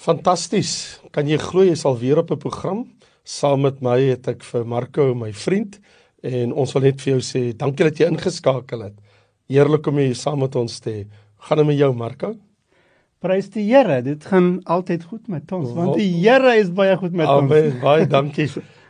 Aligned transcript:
Fantasties. 0.00 0.96
Kan 1.12 1.28
jy 1.28 1.36
glo 1.40 1.66
jy 1.66 1.74
sal 1.76 1.98
weer 2.00 2.22
op 2.22 2.30
'n 2.32 2.40
program? 2.40 2.86
Saam 3.24 3.60
met 3.60 3.82
my 3.82 4.00
het 4.00 4.28
ek 4.28 4.42
vir 4.42 4.64
Marco, 4.64 5.14
my 5.14 5.32
vriend, 5.32 5.78
en 6.22 6.52
ons 6.52 6.72
wil 6.72 6.82
net 6.82 7.00
vir 7.00 7.12
jou 7.12 7.20
sê 7.20 7.52
dankie 7.56 7.84
dat 7.84 7.98
jy 7.98 8.06
ingeskakel 8.08 8.80
het. 8.82 8.94
Heerlik 9.48 9.86
om 9.86 9.98
jy 9.98 10.14
saam 10.14 10.40
met 10.40 10.56
ons 10.56 10.80
te 10.80 10.90
hê. 10.90 11.06
Gaan 11.38 11.58
dit 11.58 11.66
met 11.66 11.76
jou, 11.76 11.92
Marco? 11.92 12.34
Prys 13.20 13.50
die 13.50 13.68
Here. 13.68 14.02
Dit 14.02 14.24
gaan 14.24 14.62
altyd 14.64 15.04
goed 15.04 15.28
met 15.28 15.52
ons, 15.52 15.70
want 15.72 15.96
die 15.96 16.08
Here 16.08 16.56
is 16.56 16.70
baie 16.70 16.96
goed 16.96 17.12
met 17.12 17.26
Amen, 17.26 17.42
ons. 17.42 17.52
Amen. 17.52 17.80
Baie 17.80 18.06
dankie. 18.06 18.48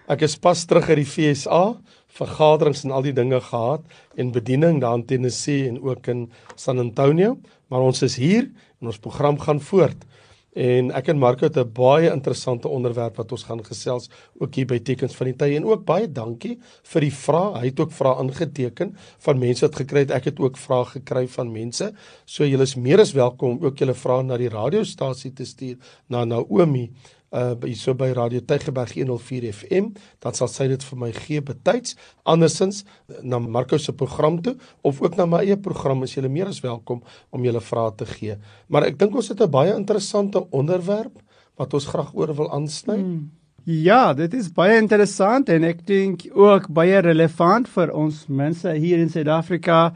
Ek 0.09 0.23
is 0.23 0.37
pas 0.37 0.65
terug 0.65 0.89
uit 0.89 0.97
die 0.97 1.05
FSA, 1.05 1.81
vergaderings 2.07 2.85
en 2.85 2.91
al 2.91 3.03
die 3.03 3.13
dinge 3.13 3.41
gehad 3.41 3.83
en 4.17 4.31
bediening 4.31 4.81
daar 4.81 4.95
in 4.95 5.07
Tennessee 5.07 5.69
en 5.69 5.83
ook 5.83 6.07
in 6.07 6.31
San 6.55 6.79
Antonio, 6.79 7.39
maar 7.69 7.81
ons 7.81 8.03
is 8.03 8.17
hier 8.17 8.49
en 8.81 8.87
ons 8.87 8.99
program 8.99 9.39
gaan 9.39 9.61
voort. 9.61 10.07
En 10.53 10.91
ek 10.99 11.13
en 11.13 11.19
Marco 11.19 11.47
het 11.47 11.57
'n 11.57 11.73
baie 11.73 12.11
interessante 12.11 12.69
onderwerp 12.69 13.17
wat 13.17 13.33
ons 13.33 13.43
gaan 13.43 13.65
gesels 13.65 14.11
ook 14.39 14.55
hier 14.55 14.67
by 14.67 14.79
Tekens 14.79 15.15
van 15.15 15.27
die 15.27 15.37
Tye 15.37 15.57
en 15.57 15.65
ook 15.65 15.85
baie 15.85 16.13
dankie 16.13 16.59
vir 16.83 17.01
die 17.01 17.13
vrae. 17.13 17.59
Hy 17.59 17.67
het 17.67 17.81
ook 17.81 17.93
vrae 17.93 18.23
ingeteken 18.23 18.97
van 19.19 19.39
mense 19.39 19.67
wat 19.67 19.77
gekry 19.77 19.99
het. 19.99 20.11
Ek 20.11 20.25
het 20.25 20.41
ook 20.41 20.57
vrae 20.57 20.85
gekry 20.85 21.29
van 21.29 21.53
mense. 21.53 21.93
So 22.25 22.45
julle 22.45 22.63
is 22.63 22.75
meer 22.75 23.01
as 23.01 23.13
welkom 23.13 23.51
om 23.51 23.65
ook 23.65 23.79
julle 23.79 23.95
vrae 23.95 24.23
na 24.23 24.37
die 24.37 24.49
radiostasie 24.49 25.33
te 25.33 25.45
stuur 25.45 25.77
na 26.09 26.25
Naomi 26.25 26.91
uh 27.31 27.55
by 27.55 27.73
so 27.79 27.95
by 27.95 28.11
Radio 28.13 28.41
Tygerberg 28.41 28.95
104 28.97 29.53
FM, 29.53 29.93
dan 30.19 30.35
sal 30.35 30.49
sy 30.51 30.67
dit 30.71 30.83
vir 30.83 30.99
my 30.99 31.11
gee 31.15 31.41
betyds. 31.41 31.97
Andersins 32.27 32.85
na 33.23 33.39
Marco 33.39 33.79
se 33.79 33.93
program 33.93 34.41
toe 34.43 34.57
of 34.83 35.01
ook 35.03 35.17
na 35.17 35.27
my 35.27 35.45
eie 35.45 35.57
program 35.57 36.03
is 36.03 36.15
julle 36.15 36.29
meer 36.29 36.51
as 36.51 36.63
welkom 36.65 37.03
om 37.31 37.45
julle 37.45 37.63
vrae 37.63 37.93
te 37.97 38.07
gee. 38.07 38.39
Maar 38.69 38.91
ek 38.91 38.99
dink 38.99 39.15
ons 39.15 39.29
het 39.29 39.41
'n 39.41 39.51
baie 39.51 39.75
interessante 39.75 40.43
onderwerp 40.51 41.23
wat 41.57 41.75
ons 41.75 41.87
graag 41.87 42.15
oor 42.15 42.35
wil 42.35 42.51
aansny. 42.51 42.97
Hmm. 42.97 43.31
Ja, 43.65 44.15
dit 44.15 44.35
is 44.35 44.49
baie 44.53 44.79
interessant 44.79 45.49
en 45.49 45.65
ek 45.65 45.87
dink 45.87 46.25
ook 46.33 46.69
baie 46.73 46.99
relevant 46.99 47.69
vir 47.69 47.93
ons 47.93 48.27
mense 48.27 48.73
hier 48.73 48.99
in 48.99 49.09
Suid-Afrika. 49.09 49.93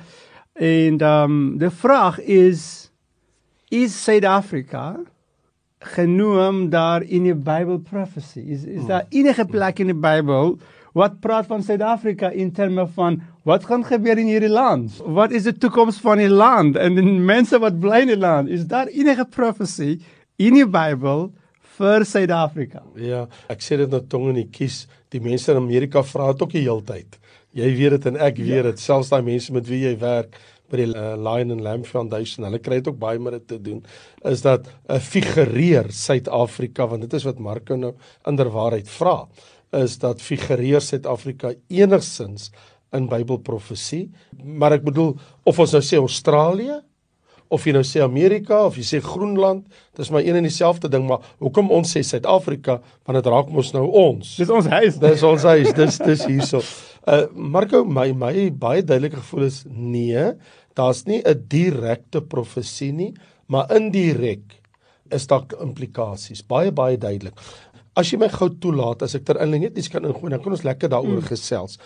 En 0.55 0.99
ehm 1.01 1.31
um, 1.31 1.59
die 1.59 1.71
vraag 1.71 2.21
is 2.21 2.91
is 3.71 4.05
Suid-Afrika 4.05 5.01
genoem 5.95 6.71
daar 6.73 7.03
in 7.03 7.27
die 7.29 7.37
Bible 7.37 7.79
prophecy? 7.79 8.41
Is 8.55 8.65
is 8.65 8.87
daar 8.89 9.07
enige 9.11 9.45
plek 9.45 9.79
in 9.83 9.93
die 9.93 9.99
Bybel 9.99 10.57
wat 10.95 11.21
praat 11.21 11.47
van 11.51 11.63
Suid-Afrika 11.63 12.31
in 12.31 12.53
terme 12.55 12.87
van 12.95 13.21
wat 13.45 13.67
gaan 13.69 13.85
gebeur 13.85 14.19
in 14.19 14.31
hierdie 14.31 14.53
land? 14.53 15.01
Wat 15.05 15.35
is 15.35 15.49
die 15.49 15.57
toekoms 15.59 15.99
van 16.03 16.23
die 16.23 16.31
land 16.31 16.79
en 16.81 16.95
die 16.97 17.05
mense 17.05 17.59
wat 17.61 17.81
bly 17.83 18.05
in 18.07 18.15
die 18.15 18.21
land? 18.21 18.49
Is 18.49 18.67
daar 18.71 18.87
enige 18.93 19.27
prophecy 19.27 19.99
in 20.37 20.55
die 20.61 20.69
Bybel 20.69 21.29
vir 21.79 22.07
Suid-Afrika? 22.07 22.85
Ja, 22.97 23.27
ek 23.51 23.65
sê 23.67 23.79
dit 23.83 23.91
nou 23.91 24.03
tong 24.09 24.31
in 24.33 24.45
die 24.45 24.51
kies. 24.51 24.85
Die 25.13 25.23
mense 25.23 25.53
in 25.53 25.61
Amerika 25.61 26.03
vra 26.07 26.33
dit 26.33 26.47
ook 26.47 26.55
die 26.55 26.65
hele 26.65 26.87
tyd. 26.87 27.19
Jy 27.55 27.71
weet 27.79 27.99
dit 27.99 28.07
en 28.11 28.17
ek 28.19 28.39
weet 28.41 28.71
dit. 28.71 28.79
Ja. 28.79 28.87
Selfs 28.89 29.13
daai 29.13 29.23
mense 29.27 29.53
met 29.55 29.67
wie 29.71 29.85
jy 29.85 29.95
werk 30.01 30.39
by 30.71 30.81
die 30.81 30.87
uh, 30.93 31.15
Lion 31.21 31.53
and 31.55 31.65
Lamb 31.65 31.87
Foundation, 31.89 32.47
hulle 32.49 32.61
kry 32.63 32.81
dit 32.81 32.89
ook 32.93 33.01
baie 33.01 33.21
met 33.21 33.37
dit 33.39 33.47
te 33.55 33.59
doen, 33.61 33.83
is 34.25 34.43
dat 34.43 34.67
'n 34.67 34.97
uh, 34.97 35.01
figureer 35.01 35.91
Suid-Afrika 35.93 36.87
want 36.87 37.03
dit 37.03 37.13
is 37.13 37.25
wat 37.25 37.39
Marco 37.39 37.77
nou 37.77 37.95
inderwaarheid 38.27 38.89
vra, 38.89 39.29
is 39.73 39.99
dat 39.99 40.23
figureer 40.23 40.81
Suid-Afrika 40.81 41.53
enigsins 41.69 42.51
in 42.93 43.09
Bybelprofesie, 43.09 44.11
maar 44.43 44.73
ek 44.73 44.85
bedoel 44.85 45.17
of 45.45 45.59
ons 45.59 45.73
nou 45.73 45.83
sê 45.83 45.99
Australië 45.99 46.81
of 47.53 47.67
jy 47.67 47.75
nou 47.77 47.83
sê 47.87 48.03
Amerika 48.05 48.63
of 48.67 48.79
jy 48.81 48.85
sê 48.89 49.01
Groenland, 49.05 49.67
dis 49.97 50.11
maar 50.11 50.25
een 50.25 50.39
en 50.41 50.47
dieselfde 50.47 50.89
ding, 50.93 51.07
maar 51.09 51.23
hoekom 51.43 51.71
ons 51.75 51.93
sê 51.97 52.03
Suid-Afrika, 52.07 52.81
want 53.05 53.19
dit 53.19 53.31
raak 53.31 53.53
mos 53.53 53.73
nou 53.77 53.85
ons. 53.91 54.35
Dis 54.41 54.51
ons 54.51 54.69
huis. 54.73 54.99
Dis 55.03 55.25
ons 55.29 55.47
huis. 55.53 55.71
Dis 55.77 56.01
dis 56.03 56.27
hierso. 56.31 56.63
Uh 57.05 57.27
Marco, 57.35 57.85
my 57.85 58.11
my 58.17 58.49
baie 58.51 58.83
duidelike 58.83 59.21
gevoel 59.21 59.49
is 59.51 59.63
nee, 59.69 60.33
daar's 60.75 61.05
nie 61.07 61.21
'n 61.21 61.45
direkte 61.49 62.23
profesie 62.23 62.93
nie, 62.93 63.13
maar 63.47 63.71
indirek 63.71 64.61
is 65.11 65.27
daar 65.27 65.45
implikasies. 65.61 66.43
Baie 66.47 66.73
baie 66.73 66.97
duidelik. 66.97 67.39
As 67.95 68.11
jy 68.11 68.19
my 68.19 68.29
gou 68.29 68.49
toelaat 68.49 69.03
as 69.03 69.15
ek 69.15 69.25
ter 69.25 69.37
inleiding 69.37 69.71
net 69.71 69.79
iets 69.79 69.89
kan 69.89 70.05
ingooi, 70.05 70.31
dan 70.31 70.43
kan 70.43 70.53
ons 70.53 70.65
lekker 70.65 70.89
daaroor 70.89 71.21
mm. 71.21 71.29
gesels. 71.29 71.79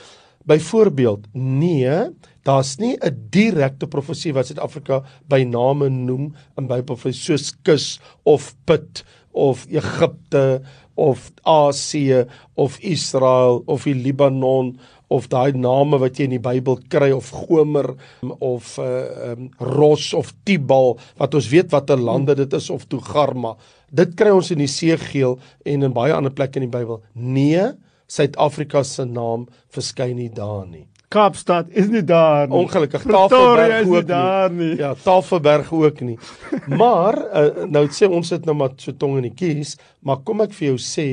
Byvoorbeeld, 0.48 1.26
nee, 1.34 2.10
daar's 2.48 2.78
nie 2.80 2.96
'n 2.96 3.28
direkte 3.30 3.86
profesie 3.86 4.32
wat 4.32 4.48
Suid-Afrika 4.48 5.02
by 5.28 5.44
name 5.44 5.88
noem 5.88 6.34
in 6.56 6.66
Bybel 6.66 6.96
soos 7.12 7.52
kus 7.62 8.00
of 8.24 8.54
put 8.64 9.04
of 9.32 9.66
Egipte 9.70 10.62
of 10.96 11.30
Asië 11.44 12.26
of 12.56 12.78
Israel 12.80 13.62
of 13.66 13.84
die 13.84 13.94
Libanon 13.94 14.78
of 15.08 15.28
daai 15.28 15.52
name 15.56 15.98
wat 16.02 16.18
jy 16.18 16.26
in 16.28 16.36
die 16.36 16.42
Bybel 16.42 16.80
kry 16.92 17.10
of 17.14 17.30
Gomer 17.30 17.94
of 18.40 18.78
uh 18.78 19.32
um, 19.32 19.48
Ros 19.58 20.12
of 20.14 20.34
Tibal 20.44 20.98
wat 21.20 21.34
ons 21.34 21.48
weet 21.48 21.70
watter 21.72 21.96
lande 21.96 22.34
dit 22.34 22.52
is 22.52 22.70
of 22.70 22.86
Togarma. 22.90 23.56
Dit 23.90 24.16
kry 24.16 24.34
ons 24.34 24.50
in 24.50 24.58
die 24.58 24.68
Seegeel 24.68 25.38
en 25.64 25.82
in 25.82 25.96
baie 25.96 26.12
ander 26.12 26.34
plekke 26.34 26.60
in 26.60 26.68
die 26.68 26.76
Bybel. 26.76 27.00
Nee, 27.14 27.72
Suid-Afrika 28.08 28.82
se 28.84 29.04
naam 29.04 29.48
verskyn 29.72 30.16
nie 30.16 30.30
daar 30.32 30.66
nie. 30.66 30.88
Kaapstad 31.08 31.70
is 31.72 31.88
nie 31.88 32.02
daar 32.04 32.48
nie. 32.48 32.56
Ongelukkig 32.58 33.02
Tafelberg 33.08 33.88
ook 33.88 34.06
daar 34.06 34.50
nie. 34.52 34.66
nie. 34.68 34.76
Ja, 34.76 34.94
Tafelberg 34.94 35.72
ook 35.72 36.00
nie. 36.00 36.18
Maar 36.82 37.16
uh, 37.16 37.64
nou 37.64 37.86
sê 37.88 38.08
ons 38.08 38.28
dit 38.28 38.44
nou 38.44 38.56
maar 38.56 38.76
so 38.76 38.92
tong 38.92 39.16
in 39.16 39.30
die 39.30 39.34
kies, 39.34 39.76
maar 40.04 40.20
kom 40.24 40.44
ek 40.44 40.52
vir 40.58 40.74
jou 40.74 40.78
sê 40.82 41.08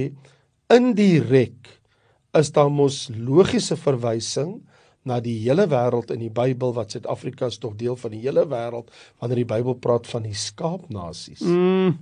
indirek 0.73 1.71
is 2.35 2.51
daar 2.51 2.71
mos 2.73 3.05
logiese 3.15 3.77
verwysing 3.79 4.57
na 5.07 5.21
die 5.23 5.37
hele 5.45 5.67
wêreld 5.71 6.11
in 6.11 6.25
die 6.25 6.33
Bybel 6.33 6.73
wat 6.75 6.91
Suid-Afrika 6.91 7.47
is 7.47 7.61
tog 7.61 7.77
deel 7.79 7.95
van 7.95 8.11
die 8.11 8.23
hele 8.25 8.43
wêreld 8.51 8.91
wanneer 9.21 9.43
die 9.43 9.51
Bybel 9.53 9.77
praat 9.79 10.09
van 10.11 10.25
die 10.25 10.35
skaapnasies. 10.35 11.43
Mm. 11.45 11.95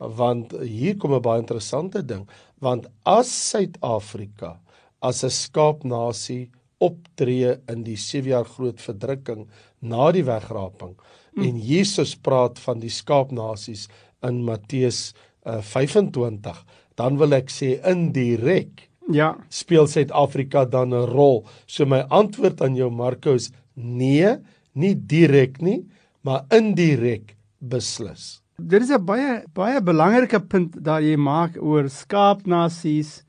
Want 0.00 0.52
hier 0.60 0.96
kom 0.98 1.14
'n 1.14 1.22
baie 1.22 1.40
interessante 1.40 2.02
ding, 2.04 2.28
want 2.58 2.88
as 3.04 3.30
Suid-Afrika 3.50 4.58
as 5.00 5.24
'n 5.24 5.30
skaapnasie 5.30 6.50
optree 6.80 7.56
in 7.68 7.84
die 7.84 7.96
7 8.00 8.30
jaar 8.32 8.48
groot 8.48 8.80
verdrukking 8.80 9.46
na 9.80 10.10
die 10.12 10.24
wegraping 10.24 10.94
mm. 10.96 11.42
en 11.44 11.58
Jesus 11.58 12.16
praat 12.16 12.58
van 12.58 12.80
die 12.80 12.92
skaapnasies 12.92 13.88
in 14.26 14.42
Matteus 14.44 15.12
uh, 15.46 15.60
25, 15.64 16.56
dan 17.00 17.16
wil 17.20 17.32
ek 17.36 17.52
sê 17.52 17.78
indirek 17.88 18.90
Ja. 19.10 19.34
Speel 19.50 19.88
Suid-Afrika 19.90 20.64
dan 20.64 20.94
'n 20.94 21.06
rol? 21.10 21.46
So 21.66 21.84
my 21.86 22.04
antwoord 22.08 22.60
aan 22.62 22.76
jou 22.76 22.90
Marcus, 22.90 23.50
nee, 23.74 24.36
nie 24.72 24.94
direk 24.94 25.60
nie, 25.60 25.86
maar 26.22 26.44
indirek 26.50 27.36
beslis. 27.58 28.40
Dit 28.58 28.82
is 28.82 28.90
'n 28.90 29.04
baie 29.04 29.44
baie 29.54 29.80
belangrike 29.80 30.40
punt 30.40 30.84
daar 30.84 31.02
jy 31.02 31.16
maak 31.16 31.56
oor 31.56 31.88
skaapnasies 31.88 33.24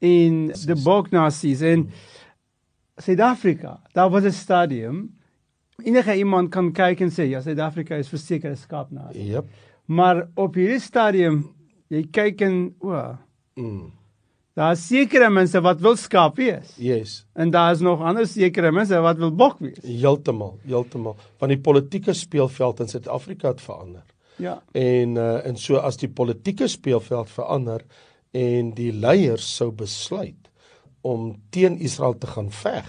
en 0.00 0.48
die 0.48 0.82
boknasies 0.84 1.60
en 1.62 1.90
Suid-Afrika. 2.98 3.80
Daar 3.92 4.10
was 4.10 4.24
'n 4.24 4.30
stadium 4.30 5.18
enige 5.84 6.16
iemand 6.16 6.50
kan 6.50 6.72
kyk 6.72 7.00
en 7.00 7.10
sê 7.10 7.28
ja, 7.28 7.40
Suid-Afrika 7.40 7.96
is 7.96 8.08
verseker 8.08 8.50
'n 8.50 8.56
skaapnasie. 8.56 9.24
Jep. 9.24 9.46
Maar 9.86 10.28
op 10.34 10.54
hierdie 10.54 10.80
stadium 10.80 11.54
jy 11.88 12.02
kyk 12.10 12.40
en 12.40 12.74
o, 12.80 12.88
oh, 12.88 13.16
mm. 13.54 13.92
Daar 14.58 14.72
is 14.74 14.86
sekere 14.88 15.28
mense 15.30 15.60
wat 15.62 15.78
wil 15.80 15.94
skaap 15.96 16.36
wees. 16.36 16.72
Yes. 16.82 17.26
En 17.38 17.50
daar 17.54 17.72
is 17.76 17.80
nog 17.80 18.00
ander 18.02 18.26
sekere 18.26 18.72
mense 18.72 18.98
wat 19.00 19.16
wil 19.16 19.30
bok 19.30 19.60
wees. 19.62 19.78
Heeltemal, 19.84 20.56
heeltemal. 20.66 21.14
Want 21.38 21.52
die 21.52 21.60
politieke 21.60 22.12
speelveld 22.12 22.80
in 22.80 22.88
Suid-Afrika 22.88 23.48
het 23.48 23.60
verander. 23.60 24.02
Ja. 24.36 24.56
En 24.72 25.14
uh, 25.14 25.46
en 25.46 25.56
so 25.56 25.76
as 25.76 25.96
die 25.96 26.10
politieke 26.10 26.66
speelveld 26.66 27.30
verander 27.30 27.84
en 28.30 28.74
die 28.74 28.90
leiers 28.92 29.46
sou 29.56 29.70
besluit 29.70 30.47
om 31.08 31.32
teen 31.54 31.78
Israel 31.80 32.16
te 32.18 32.30
gaan 32.34 32.50
veg 32.52 32.88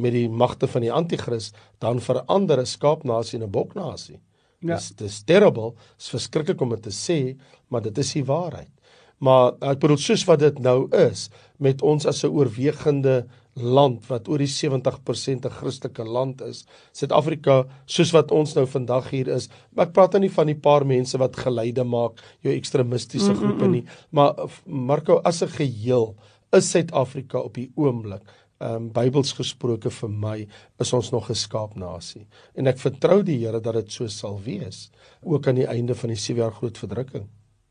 met 0.00 0.14
die 0.14 0.28
magte 0.28 0.68
van 0.70 0.84
die 0.84 0.92
anti-kris, 0.92 1.50
dan 1.82 2.00
verander 2.00 2.60
'n 2.60 2.66
skaapnasie 2.66 3.38
in 3.38 3.44
'n 3.44 3.50
boknasie. 3.50 4.20
Ja. 4.60 4.74
Dis 4.76 4.90
dis 4.96 5.22
terrible, 5.22 5.74
is 5.98 6.08
verskriklik 6.08 6.60
om 6.60 6.70
dit 6.70 6.82
te 6.82 6.92
sê, 6.92 7.36
maar 7.68 7.82
dit 7.82 7.98
is 7.98 8.12
die 8.12 8.24
waarheid. 8.24 8.70
Maar 9.18 9.52
ek 9.60 9.80
bedoel 9.80 9.98
soos 10.00 10.24
wat 10.24 10.40
dit 10.40 10.58
nou 10.58 10.88
is 10.96 11.28
met 11.58 11.82
ons 11.82 12.06
as 12.06 12.24
'n 12.24 12.32
oorwegende 12.32 13.26
land 13.54 14.06
wat 14.08 14.28
oor 14.28 14.38
die 14.38 14.48
70% 14.48 15.44
'n 15.44 15.50
Christelike 15.50 16.04
land 16.04 16.40
is. 16.40 16.66
Suid-Afrika 16.92 17.66
soos 17.86 18.12
wat 18.12 18.30
ons 18.30 18.54
nou 18.54 18.66
vandag 18.66 19.10
hier 19.10 19.28
is. 19.28 19.48
Ek 19.76 19.92
praat 19.92 20.12
nou 20.12 20.20
nie 20.20 20.30
van 20.30 20.46
die 20.46 20.54
paar 20.54 20.86
mense 20.86 21.18
wat 21.18 21.36
geleide 21.36 21.84
maak, 21.84 22.20
jou 22.42 22.54
ekstremistiese 22.54 23.34
groepe 23.34 23.68
nie, 23.68 23.84
maar 24.10 24.34
Marco 24.66 25.20
as 25.24 25.42
'n 25.42 25.48
geheel 25.48 26.16
is 26.56 26.70
Suid-Afrika 26.70 27.38
op 27.46 27.54
die 27.54 27.70
oomblik 27.76 28.22
ehm 28.60 28.74
um, 28.76 28.88
Bybels 28.92 29.30
gesproke 29.32 29.88
vir 29.90 30.10
my 30.12 30.46
is 30.84 30.90
ons 30.92 31.10
nog 31.14 31.30
'n 31.30 31.34
skaapnasie 31.34 32.26
en 32.54 32.66
ek 32.66 32.78
vertrou 32.78 33.22
die 33.22 33.38
Here 33.38 33.60
dat 33.60 33.74
dit 33.74 33.92
so 33.92 34.06
sal 34.06 34.40
wees 34.44 34.90
ook 35.22 35.46
aan 35.48 35.54
die 35.54 35.66
einde 35.66 35.94
van 35.94 36.08
die 36.08 36.16
7 36.18 36.42
jaar 36.42 36.52
groot 36.52 36.78
verdrukking. 36.78 37.24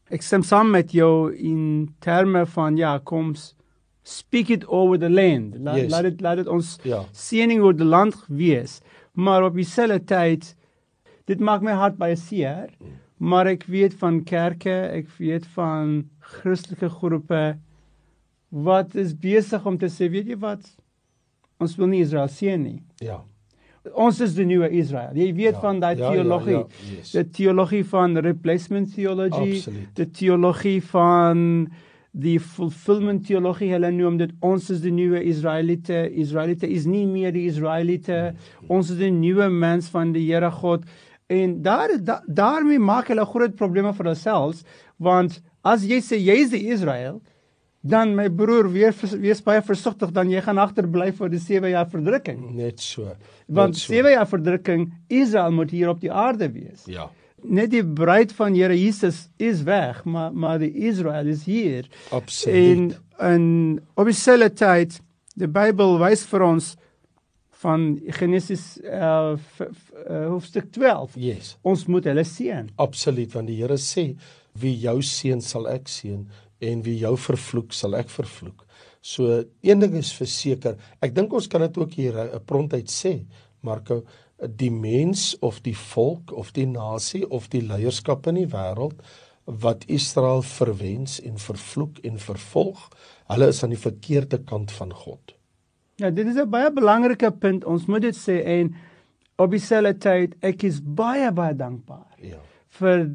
Ek 0.09 0.21
stem 0.21 0.41
saam 0.43 0.71
met 0.71 0.91
jou 0.91 1.31
in 1.35 1.93
terme 1.99 2.45
van 2.45 2.77
ja, 2.77 2.97
kom 2.97 3.35
s- 3.35 3.53
speak 4.03 4.49
it 4.49 4.65
over 4.67 4.97
the 4.99 5.09
land. 5.09 5.55
Laat 5.59 5.75
Yes. 5.77 5.91
laat 5.91 6.03
dit 6.03 6.21
laat 6.21 6.37
dit 6.37 6.47
ons 6.47 6.79
Ja. 6.83 7.03
seëning 7.11 7.61
oor 7.61 7.73
die 7.75 7.85
land 7.85 8.15
wees. 8.27 8.81
Maar 9.13 9.43
op 9.43 9.53
dieselfde 9.53 9.99
tyd 10.05 10.55
dit 11.25 11.39
maak 11.39 11.61
my 11.61 11.71
hart 11.73 11.97
baie 11.97 12.15
seer. 12.15 12.69
Maar 13.19 13.47
ek 13.47 13.63
weet 13.67 13.93
van 13.93 14.23
kerke, 14.23 14.89
ek 14.91 15.07
weet 15.19 15.45
van 15.45 16.09
Christelike 16.19 16.89
groepe 16.89 17.57
wat 18.50 18.96
is 18.96 19.13
besig 19.13 19.66
om 19.66 19.78
te 19.78 19.90
sê, 19.92 20.10
weet 20.12 20.28
jy 20.34 20.38
wat? 20.42 20.63
Ons 21.60 21.75
wil 21.78 21.88
nie 21.92 22.01
Israel 22.01 22.30
seën 22.31 22.62
nie. 22.62 22.80
Ja. 23.04 23.19
Ons 23.96 24.19
is 24.22 24.34
die 24.36 24.46
nuwe 24.46 24.69
Israel. 24.75 25.16
Jy 25.16 25.30
weet 25.34 25.54
Ja, 25.56 25.60
van 25.63 25.80
daai 25.80 25.98
ja, 25.98 26.10
ja, 26.10 26.12
teologie. 26.18 26.51
ja, 26.57 26.96
yes. 26.98 27.12
Die 27.12 27.24
teologie 27.30 27.84
van 27.86 28.18
replacement 28.18 28.94
theology, 28.96 29.56
Absoluut. 29.56 29.94
die 29.96 30.10
teologie 30.12 30.81
van 30.84 31.44
die 32.12 32.40
fulfillment 32.40 33.25
teologie. 33.28 33.72
Hulle 33.72 33.92
noem 33.92 34.18
dit 34.18 34.31
ons 34.42 34.69
is 34.69 34.81
die 34.81 34.92
nuwe 34.92 35.22
Israeliete. 35.24 36.10
Israeliete 36.12 36.68
is 36.68 36.86
nie 36.86 37.06
meer 37.07 37.31
die 37.31 37.46
Israeliete. 37.48 38.34
Ons 38.68 38.90
is 38.92 38.98
die 38.98 39.12
nuwe 39.12 39.50
mens 39.50 39.90
van 39.94 40.12
die 40.13 40.25
Here 40.28 40.51
God. 40.51 40.84
En 41.30 41.62
daar 41.62 41.90
da, 42.04 42.22
daarmee 42.28 42.80
maak 42.80 43.07
hulle 43.13 43.25
groot 43.25 43.56
probleme 43.56 43.94
vir 43.94 44.06
hulself 44.12 44.63
want 44.98 45.42
as 45.63 45.84
jy 45.86 46.00
sê 46.01 46.18
jy 46.19 46.40
is 46.44 46.50
die 46.50 46.66
Israel 46.74 47.22
dan 47.81 48.11
my 48.15 48.27
broer 48.29 48.67
weer 48.71 48.95
wees 49.21 49.41
baie 49.43 49.61
versigtig 49.63 50.11
dan 50.15 50.31
jy 50.31 50.41
gaan 50.43 50.59
agterbly 50.59 51.11
vir 51.15 51.31
die 51.31 51.39
7 51.39 51.71
jaar 51.71 51.87
verdrukking. 51.87 52.41
Net 52.57 52.83
so. 52.83 53.15
Want 53.47 53.77
Net 53.77 53.83
so. 53.83 53.93
7 53.93 54.11
jaar 54.11 54.27
verdrukking, 54.27 54.89
Israel 55.07 55.55
moet 55.55 55.71
hier 55.71 55.89
op 55.89 56.01
die 56.01 56.11
aarde 56.11 56.51
wees. 56.51 56.83
Ja. 56.91 57.09
Net 57.43 57.71
die 57.71 57.83
bruid 57.83 58.33
van 58.35 58.53
Here 58.53 58.75
Jesus 58.75 59.29
is 59.37 59.63
weg, 59.63 60.03
maar 60.03 60.33
maar 60.33 60.59
die 60.59 60.73
Israel 60.89 61.27
is 61.27 61.45
hier. 61.47 61.87
Absoluut. 62.11 62.55
En 62.55 62.95
en 63.19 63.79
op 63.95 64.05
dieselfde 64.07 64.51
tyd, 64.53 64.99
die 65.35 65.47
Bybel 65.47 65.97
wys 65.99 66.25
vir 66.27 66.43
ons 66.43 66.73
van 67.59 67.99
Genesis 68.15 68.77
uh, 68.83 69.35
hoofstuk 70.07 70.69
12. 70.71 71.15
Yes. 71.19 71.55
Ons 71.61 71.85
moet 71.91 72.07
hulle 72.07 72.23
seën. 72.23 72.69
Absoluut 72.79 73.33
want 73.35 73.51
die 73.51 73.57
Here 73.59 73.79
sê 73.79 74.13
wie 74.59 74.75
jou 74.79 74.99
seën 75.05 75.41
sal 75.43 75.67
ek 75.71 75.87
seën 75.91 76.23
en 76.61 76.81
wie 76.83 76.97
jou 77.00 77.15
vervloek 77.17 77.73
sal 77.73 77.95
ek 77.95 78.09
vervloek. 78.09 78.65
So 79.01 79.44
een 79.61 79.79
ding 79.79 79.94
is 79.95 80.11
verseker, 80.13 80.75
ek 81.01 81.15
dink 81.15 81.33
ons 81.33 81.47
kan 81.47 81.61
dit 81.61 81.77
ook 81.77 81.94
hier 81.94 82.17
eh, 82.17 82.35
'n 82.35 82.45
prontuit 82.45 82.89
sê, 82.89 83.25
Marco, 83.61 84.03
die 84.39 84.71
mens 84.71 85.35
of 85.41 85.61
die 85.61 85.75
volk 85.75 86.31
of 86.31 86.51
die 86.53 86.65
nasie 86.67 87.25
of 87.29 87.50
die 87.50 87.61
leierskap 87.61 88.27
in 88.27 88.35
die 88.35 88.47
wêreld 88.47 89.01
wat 89.45 89.83
Israel 89.88 90.41
verwens 90.41 91.19
en 91.21 91.38
vervloek 91.38 91.97
en 92.06 92.19
vervolg, 92.19 92.89
hulle 93.27 93.47
is 93.47 93.63
aan 93.63 93.69
die 93.73 93.81
verkeerde 93.81 94.38
kant 94.45 94.71
van 94.71 94.94
God. 94.94 95.33
Ja, 95.97 96.09
dit 96.09 96.27
is 96.27 96.35
'n 96.35 96.50
baie 96.50 96.71
belangrike 96.71 97.31
punt. 97.31 97.65
Ons 97.65 97.85
moet 97.88 98.01
dit 98.01 98.15
sê 98.15 98.44
en 98.45 98.75
op 99.38 99.51
dieselfde 99.51 99.97
tyd 99.97 100.35
ek 100.41 100.63
is 100.63 100.79
baie 100.83 101.31
baie 101.31 101.53
dankbaar 101.55 102.15
Ja. 102.21 102.38
vir 102.69 103.09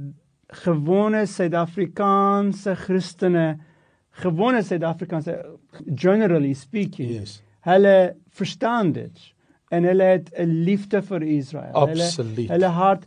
gewone 0.63 1.25
Suid-Afrikaanse 1.27 2.75
Christene, 2.77 3.59
gewone 4.23 4.63
Suid-Afrikaanse 4.63 5.35
generally 5.95 6.55
speaking. 6.55 7.11
Yes. 7.11 7.41
Hulle 7.65 8.15
verstaan 8.31 8.93
dit 8.93 9.19
en 9.73 9.85
hulle 9.89 10.05
het 10.05 10.31
'n 10.39 10.63
liefde 10.65 11.03
vir 11.03 11.23
Israel. 11.23 11.73
Absoluut. 11.73 12.37
Hulle 12.37 12.53
hulle 12.53 12.67
hart 12.73 13.05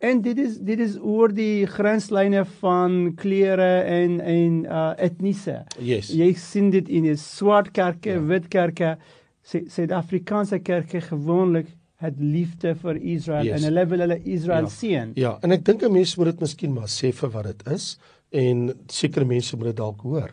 en 0.00 0.20
dit 0.22 0.38
is 0.38 0.58
dit 0.58 0.80
is 0.80 0.96
oor 0.98 1.28
die 1.34 1.66
grenslyne 1.66 2.44
van 2.44 3.12
klere 3.16 3.82
en 3.82 4.20
en 4.20 4.64
uh 4.64 4.92
etnise. 4.96 5.64
Yes. 5.78 6.08
Jy 6.10 6.32
sien 6.34 6.70
dit 6.70 6.88
in 6.88 7.02
die 7.02 7.16
swart 7.16 7.70
kerke, 7.72 8.10
Ja. 8.10 8.20
wit 8.20 8.48
kerke, 8.48 8.96
Su- 9.42 9.64
Suid-Afrikaanse 9.68 10.58
kerke 10.58 11.00
gewoonlik 11.00 11.66
het 12.02 12.18
liefde 12.22 12.74
vir 12.78 12.96
Israel 13.02 13.44
Yes. 13.48 13.58
en 13.58 13.66
hulle 13.68 13.84
wil 13.90 13.98
hulle 14.04 14.18
Israel 14.24 14.68
Ja. 14.68 14.68
seën. 14.70 15.12
Ja, 15.18 15.38
en 15.42 15.52
ek 15.52 15.64
dink 15.64 15.82
'n 15.82 15.92
mens 15.92 16.16
moet 16.16 16.26
dit 16.26 16.40
miskien 16.40 16.72
maar 16.74 16.86
sê 16.88 17.12
vir 17.12 17.30
wat 17.30 17.44
dit 17.44 17.66
is 17.74 17.98
en 18.32 18.74
sekere 18.88 19.24
mense 19.24 19.56
moet 19.56 19.66
dit 19.66 19.76
dalk 19.76 20.00
hoor 20.00 20.30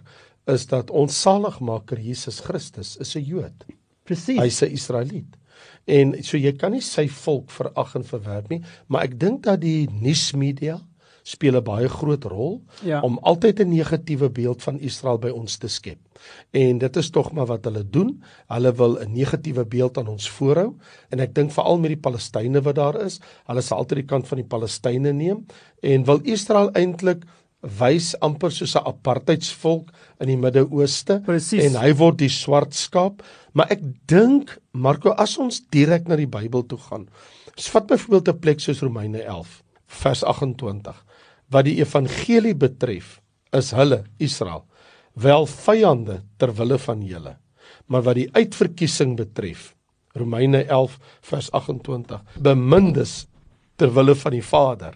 is 0.48 0.66
dat 0.68 0.90
ons 0.92 1.22
saligmaker 1.22 1.98
Jesus 2.00 2.40
Christus 2.40 2.98
is 2.98 3.16
'n 3.16 3.24
Jood. 3.24 3.66
Presies. 4.04 4.40
Hy's 4.40 4.62
'n 4.62 4.72
Israeliet. 4.72 5.38
En 5.88 6.24
so 6.24 6.38
jy 6.38 6.52
kan 6.52 6.72
nie 6.72 6.82
sy 6.82 7.08
volk 7.08 7.50
verag 7.50 7.96
en 7.96 8.04
verwerp 8.04 8.50
nie, 8.50 8.62
maar 8.88 9.04
ek 9.04 9.20
dink 9.20 9.44
dat 9.44 9.62
die 9.62 9.88
nuusmedia 10.02 10.80
speel 11.26 11.58
'n 11.58 11.64
baie 11.66 11.90
groot 11.90 12.24
rol 12.30 12.62
Ja. 12.84 13.02
om 13.02 13.18
altyd 13.22 13.60
'n 13.60 13.70
negatiewe 13.70 14.30
beeld 14.30 14.62
van 14.64 14.80
Israel 14.80 15.18
by 15.18 15.30
ons 15.30 15.58
te 15.58 15.68
skep. 15.68 15.98
En 16.52 16.78
dit 16.78 16.96
is 16.98 17.10
tog 17.10 17.32
maar 17.32 17.46
wat 17.46 17.64
hulle 17.66 17.84
doen. 17.90 18.24
Hulle 18.48 18.72
wil 18.76 18.98
'n 19.02 19.12
negatiewe 19.14 19.66
beeld 19.66 19.98
aan 19.98 20.08
ons 20.08 20.30
voorhou 20.30 20.76
en 21.10 21.20
ek 21.20 21.34
dink 21.34 21.52
veral 21.52 21.78
met 21.80 21.90
die 21.90 21.98
Palestynë 22.10 22.62
wat 22.62 22.76
daar 22.76 23.02
is, 23.02 23.20
hulle 23.48 23.62
sal 23.62 23.78
altyd 23.78 23.98
die 23.98 24.06
kant 24.06 24.28
van 24.28 24.38
die 24.38 24.48
Palestynë 24.48 25.14
neem 25.14 25.46
en 25.82 26.04
wil 26.06 26.20
Israel 26.24 26.70
eintlik 26.72 27.24
wys 27.80 28.16
amper 28.20 28.52
soos 28.52 28.76
'n 28.76 28.86
apartheidsvolk 28.86 29.90
in 30.20 30.28
die 30.28 30.38
Midde-Ooste 30.38 31.22
en 31.66 31.76
hy 31.82 31.94
word 31.94 32.18
die 32.18 32.30
swart 32.30 32.74
skaap. 32.74 33.24
Maar 33.54 33.68
ek 33.72 33.82
dink 34.08 34.58
Marco 34.74 35.10
as 35.12 35.38
ons 35.38 35.62
direk 35.72 36.08
na 36.08 36.16
die 36.16 36.28
Bybel 36.28 36.64
toe 36.68 36.78
gaan. 36.78 37.08
So 37.58 37.72
vat 37.72 37.88
byvoorbeeld 37.88 38.28
'n 38.28 38.40
plek 38.40 38.60
soos 38.60 38.82
Romeine 38.82 39.22
11 39.24 39.64
vers 39.88 40.24
28 40.24 41.04
wat 41.52 41.68
die 41.68 41.80
evangelie 41.82 42.56
betref 42.56 43.20
is 43.56 43.72
hulle 43.76 44.04
Israel 44.20 44.66
wel 45.16 45.48
vyande 45.48 46.20
ter 46.38 46.52
wille 46.58 46.78
van 46.82 47.04
julle. 47.08 47.38
Maar 47.88 48.04
wat 48.10 48.20
die 48.20 48.30
uitverkiesing 48.36 49.16
betref 49.18 49.74
Romeine 50.16 50.64
11 50.64 50.98
vers 51.30 51.52
28 51.52 52.22
bemindes 52.40 53.26
ter 53.80 53.92
wille 53.96 54.16
van 54.16 54.36
die 54.36 54.44
Vader. 54.44 54.96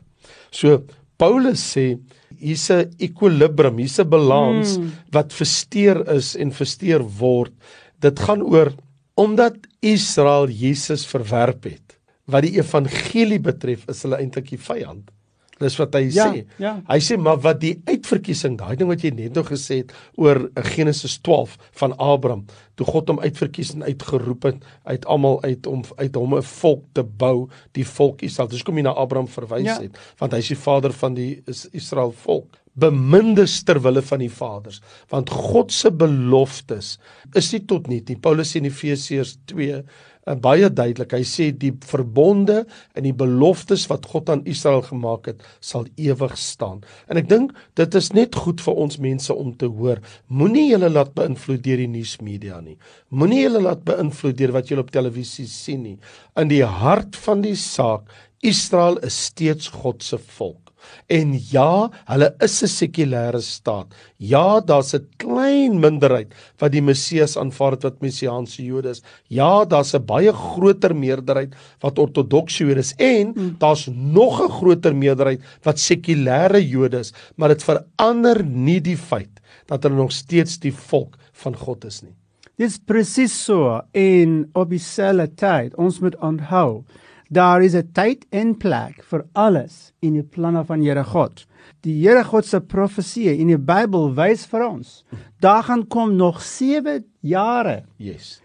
So 0.52 0.84
Paulus 1.20 1.62
sê 1.76 2.00
hier's 2.40 2.70
'n 2.72 2.92
ekwilibrum, 3.00 3.78
hier's 3.78 4.00
'n 4.00 4.10
balans 4.10 4.78
mm. 4.78 4.92
wat 5.12 5.34
versteur 5.34 6.08
is 6.16 6.36
en 6.36 6.52
versteur 6.52 7.04
word. 7.20 7.52
Dit 8.00 8.20
gaan 8.20 8.42
oor 8.42 8.72
omdat 9.16 9.56
Israel 9.82 10.48
Jesus 10.48 11.06
verwerp 11.06 11.64
het. 11.64 12.00
Wat 12.26 12.46
die 12.46 12.56
evangelie 12.56 13.40
betref, 13.40 13.84
is 13.90 14.04
hulle 14.04 14.20
eintlik 14.22 14.50
die 14.54 14.62
vyand. 14.62 15.12
Dis 15.60 15.76
wat 15.80 15.94
hy 15.94 16.06
Ja, 16.14 16.30
sê. 16.34 16.46
ja. 16.58 16.82
Hy 16.88 16.98
sê 17.00 17.18
maar 17.20 17.38
wat 17.44 17.60
die 17.60 17.82
uitverkiesing, 17.86 18.58
daai 18.58 18.76
ding 18.80 18.88
wat 18.90 19.02
jy 19.04 19.10
net 19.12 19.36
nog 19.36 19.50
gesê 19.52 19.78
het 19.84 19.92
oor 20.16 20.50
eh, 20.56 20.64
Genesis 20.64 21.18
12 21.22 21.58
van 21.72 21.98
Abraham, 21.98 22.46
toe 22.76 22.86
God 22.88 23.08
hom 23.10 23.20
uitverkies 23.20 23.74
en 23.76 23.84
uitgeroep 23.84 24.44
het 24.44 24.64
uit 24.86 25.06
almal 25.06 25.42
uit 25.44 25.68
om 25.68 25.84
uit 25.98 26.16
hom 26.16 26.36
'n 26.38 26.42
volk 26.44 26.84
te 26.94 27.04
bou, 27.04 27.50
die 27.74 27.86
volk 27.86 28.22
Israel. 28.22 28.48
Dis 28.50 28.64
kom 28.64 28.76
jy 28.78 28.84
na 28.84 28.94
Abraham 28.96 29.28
verwys 29.28 29.66
Ja. 29.66 29.82
het, 29.82 29.98
want 30.20 30.32
hy 30.32 30.38
is 30.40 30.48
die 30.48 30.58
vader 30.58 30.92
van 30.94 31.14
die 31.14 31.42
Is- 31.48 31.68
Israel 31.74 32.12
volk. 32.12 32.56
Bemindes 32.80 33.64
ter 33.64 33.82
wille 33.82 34.02
van 34.02 34.20
die 34.20 34.30
vaders, 34.32 34.80
want 35.10 35.30
God 35.30 35.72
se 35.72 35.92
beloftes 35.92 36.98
is 37.36 37.52
nie 37.52 37.66
tot 37.66 37.88
niet 37.88 38.08
nie. 38.10 38.16
Paulus 38.18 38.52
sê 38.54 38.56
in 38.62 38.66
Efesiërs 38.70 39.38
2 39.46 39.84
uh, 40.28 40.36
baie 40.36 40.70
duidelik. 40.70 41.14
Hy 41.16 41.26
sê 41.28 41.50
die 41.56 41.72
verbonde 41.90 42.64
en 42.98 43.08
die 43.08 43.16
beloftes 43.16 43.86
wat 43.92 44.08
God 44.12 44.32
aan 44.34 44.46
Israel 44.50 44.84
gemaak 44.88 45.30
het, 45.32 45.44
sal 45.64 45.88
ewig 46.00 46.38
staan. 46.40 46.82
En 47.10 47.20
ek 47.22 47.30
dink 47.32 47.54
dit 47.80 48.00
is 48.00 48.12
net 48.16 48.38
goed 48.40 48.64
vir 48.66 48.82
ons 48.86 49.02
mense 49.02 49.34
om 49.34 49.52
te 49.58 49.70
hoor. 49.70 50.02
Moenie 50.28 50.70
julle 50.72 50.92
laat 50.92 51.14
beïnvloed 51.18 51.64
deur 51.66 51.84
die 51.84 51.92
nuusmedia 51.92 52.62
nie. 52.64 52.78
Moenie 53.10 53.44
julle 53.46 53.64
laat 53.66 53.86
beïnvloed 53.88 54.40
deur 54.40 54.56
wat 54.56 54.72
julle 54.72 54.86
op 54.86 54.96
televisie 54.96 55.48
sien 55.50 55.86
nie. 55.86 56.00
In 56.40 56.52
die 56.52 56.64
hart 56.64 57.18
van 57.26 57.46
die 57.46 57.58
saak, 57.60 58.10
Israel 58.46 59.00
is 59.04 59.18
steeds 59.30 59.68
God 59.82 60.04
se 60.04 60.18
volk. 60.38 60.69
En 61.08 61.34
ja, 61.52 61.90
hulle 62.12 62.30
is 62.46 62.62
'n 62.64 62.68
sekulêre 62.68 63.42
staat. 63.42 63.88
Ja, 64.18 64.60
daar's 64.62 64.94
'n 64.94 65.08
klein 65.18 65.80
minderheid 65.80 66.34
wat 66.60 66.72
die 66.72 66.82
Messias 66.82 67.38
aanvaar 67.38 67.72
het 67.72 67.84
wat 67.84 68.02
messiaanse 68.02 68.64
Jode 68.64 68.90
is. 68.90 69.02
Ja, 69.28 69.66
daar's 69.66 69.94
'n 69.94 70.06
baie 70.06 70.34
groter 70.34 70.96
meerderheid 70.96 71.56
wat 71.80 72.00
ortodokse 72.00 72.66
Jode 72.66 72.80
is 72.80 72.94
en 72.98 73.34
mm. 73.36 73.56
daar's 73.60 73.88
nog 73.92 74.42
'n 74.42 74.52
groter 74.52 74.96
meerderheid 74.96 75.42
wat 75.64 75.80
sekulêre 75.80 76.62
Jode 76.62 77.00
is, 77.00 77.14
maar 77.36 77.50
dit 77.50 77.64
verander 77.64 78.44
nie 78.44 78.82
die 78.82 78.98
feit 78.98 79.40
dat 79.68 79.84
hulle 79.84 79.96
nog 79.96 80.12
steeds 80.12 80.60
die 80.60 80.74
volk 80.74 81.18
van 81.32 81.56
God 81.56 81.86
is 81.86 82.02
nie. 82.02 82.16
Dis 82.60 82.78
presies 82.78 83.44
so 83.46 83.82
en 83.96 84.50
op 84.54 84.70
dieselfde 84.70 85.30
tyd 85.40 85.76
ons 85.80 86.00
moet 86.04 86.18
onthou 86.20 86.84
daar 87.32 87.62
is 87.64 87.76
'n 87.76 87.90
tyd 87.94 88.26
en 88.32 88.56
plek 88.58 89.04
vir 89.04 89.26
alles 89.34 89.94
in 90.02 90.14
die 90.14 90.24
planne 90.24 90.66
van 90.66 90.82
Here 90.82 91.04
God. 91.04 91.46
Die 91.82 92.02
Here 92.08 92.24
God 92.24 92.46
se 92.46 92.60
profesie 92.62 93.38
in 93.38 93.48
die 93.48 93.58
Bybel 93.58 94.14
wys 94.16 94.46
vir 94.46 94.68
ons 94.70 95.04
daar 95.40 95.64
gaan 95.64 95.88
kom 95.88 96.16
nog 96.16 96.42
7 96.42 97.04
jare 97.22 97.84
Yes. 97.98 98.42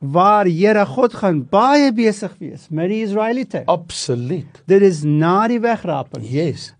waar 0.00 0.46
Here 0.46 0.84
God 0.86 1.14
gaan 1.14 1.44
baie 1.48 1.92
besig 1.92 2.34
wees 2.38 2.68
met 2.70 2.88
die 2.88 3.02
Israeliete. 3.02 3.62
Absoluut. 3.66 4.62
Dit 4.66 4.82
is 4.82 5.02
na 5.04 5.48
die 5.48 5.60
wegraping. 5.60 6.24
Yes. 6.30 6.74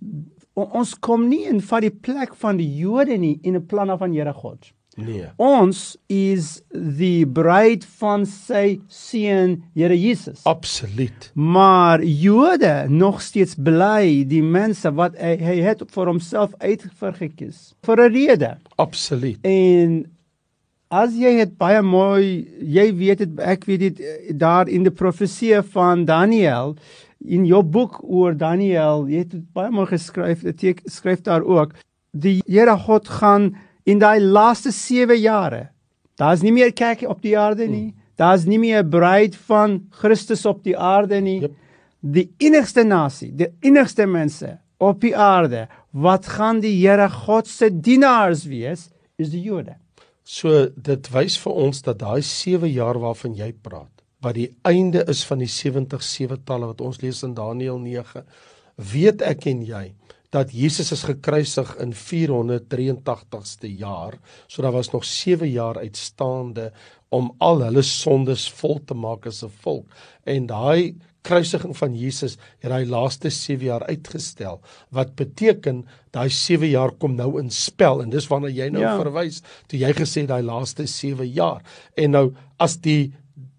o- 0.55 0.69
ons 0.73 0.95
kom 0.99 1.29
nie 1.29 1.45
in 1.49 1.61
van 1.61 1.81
die 1.81 1.91
plek 1.91 2.35
van 2.35 2.57
die 2.57 2.77
Jode 2.77 3.17
nie 3.19 3.39
in 3.43 3.55
'n 3.57 3.67
planne 3.67 3.97
van 3.99 4.13
Here 4.13 4.33
God. 4.33 4.73
Nee. 5.01 5.27
Ons 5.41 5.97
is 6.13 6.61
die 6.73 7.25
bruid 7.25 7.85
van 8.01 8.27
sy 8.29 8.81
seun 8.93 9.63
Here 9.77 9.97
Jesus. 9.97 10.43
Absoluut. 10.49 11.31
Maar 11.35 12.05
Jode 12.05 12.87
nog 12.93 13.23
steeds 13.25 13.57
bly 13.57 14.25
die 14.29 14.43
mense 14.45 14.93
wat 14.97 15.17
hy, 15.17 15.37
hy 15.41 15.57
het 15.65 15.85
vir 15.95 16.11
homself 16.13 16.53
uitvergekies 16.61 17.73
vir 17.87 18.05
'n 18.05 18.13
rede. 18.13 18.51
Absoluut. 18.77 19.39
En 19.47 20.05
as 20.91 21.17
jy 21.17 21.39
het 21.41 21.57
baie 21.57 21.81
mooi, 21.83 22.47
jy 22.61 22.93
weet 22.95 23.25
dit 23.25 23.41
ek 23.41 23.65
weet 23.65 23.81
dit 23.81 24.01
eh, 24.01 24.37
daar 24.37 24.69
in 24.69 24.85
die 24.85 24.93
profesie 24.93 25.63
van 25.73 26.05
Daniël 26.05 26.77
in 27.25 27.47
jou 27.47 27.63
boek 27.63 28.01
oor 28.03 28.37
Daniël, 28.37 29.07
jy 29.09 29.25
het 29.25 29.35
baie 29.55 29.71
mooi 29.71 29.87
geskryf, 29.87 30.43
dit 30.43 30.81
skryf 30.85 31.23
daar 31.23 31.43
ook. 31.43 31.75
Die 32.13 32.43
Here 32.47 32.77
God 32.77 33.09
gaan 33.09 33.55
in 33.85 33.99
daai 34.03 34.21
laaste 34.21 34.73
7 34.73 35.19
jare. 35.21 35.69
Daar's 36.21 36.43
nie 36.43 36.53
meer 36.53 36.73
kerk 36.73 37.03
op 37.09 37.23
die 37.23 37.37
aarde 37.39 37.67
nie. 37.69 37.95
Daar's 38.17 38.45
nie 38.47 38.59
meer 38.59 38.85
bruid 38.85 39.37
van 39.49 39.81
Christus 39.91 40.45
op 40.47 40.63
die 40.65 40.77
aarde 40.79 41.21
nie. 41.21 41.41
Yep. 41.43 41.55
Die 42.03 42.27
enigste 42.43 42.85
nasie, 42.85 43.31
die 43.35 43.49
enigste 43.63 44.07
mense 44.07 44.59
op 44.83 45.01
die 45.01 45.15
aarde 45.17 45.69
wat 45.93 46.27
gaan 46.27 46.61
die 46.63 46.75
Here 46.81 47.09
God 47.11 47.47
se 47.47 47.71
dienaars 47.71 48.45
wees, 48.51 48.89
is 49.19 49.31
die 49.31 49.43
Jode. 49.45 49.77
So 50.23 50.69
dit 50.75 51.11
wys 51.15 51.37
vir 51.43 51.59
ons 51.67 51.83
dat 51.87 52.01
daai 52.03 52.23
7 52.27 52.71
jaar 52.71 52.99
waarvan 53.03 53.37
jy 53.39 53.53
praat, 53.53 53.91
wat 54.23 54.39
die 54.39 54.51
einde 54.67 55.05
is 55.11 55.23
van 55.27 55.43
die 55.43 55.51
70 55.51 56.03
sewe 56.03 56.39
talle 56.47 56.71
wat 56.71 56.81
ons 56.81 57.01
lees 57.03 57.23
in 57.27 57.35
Daniël 57.35 57.79
9, 57.83 58.23
weet 58.93 59.23
ek 59.27 59.47
en 59.51 59.63
jy 59.67 59.85
dat 60.33 60.53
Jesus 60.53 60.93
is 60.95 61.03
gekruisig 61.05 61.75
in 61.83 61.93
483ste 61.93 63.69
jaar. 63.77 64.17
So 64.47 64.63
daar 64.63 64.73
was 64.73 64.91
nog 64.91 65.05
7 65.05 65.51
jaar 65.51 65.79
uitstaande 65.79 66.73
om 67.13 67.35
al 67.39 67.61
hulle 67.67 67.83
sondes 67.85 68.47
vol 68.51 68.81
te 68.85 68.95
maak 68.95 69.27
as 69.27 69.43
'n 69.45 69.53
volk. 69.61 69.87
En 70.25 70.47
daai 70.47 70.95
kruisiging 71.23 71.77
van 71.77 71.95
Jesus 71.95 72.37
het 72.59 72.71
daai 72.71 72.87
laaste 72.87 73.31
7 73.31 73.65
jaar 73.65 73.85
uitgestel 73.87 74.61
wat 74.91 75.15
beteken 75.15 75.85
daai 76.11 76.29
7 76.31 76.69
jaar 76.69 76.91
kom 76.91 77.15
nou 77.15 77.39
in 77.41 77.51
spel 77.51 78.03
en 78.03 78.11
dis 78.11 78.27
waarna 78.27 78.49
jy 78.49 78.69
nou 78.69 78.83
Ja. 78.83 78.97
verwys 78.99 79.43
toe 79.69 79.79
jy 79.79 79.93
gesê 79.93 80.27
daai 80.27 80.43
laaste 80.43 80.87
7 80.87 81.29
jaar 81.33 81.63
en 81.97 82.11
nou 82.11 82.35
as 82.59 82.77
die 82.77 83.13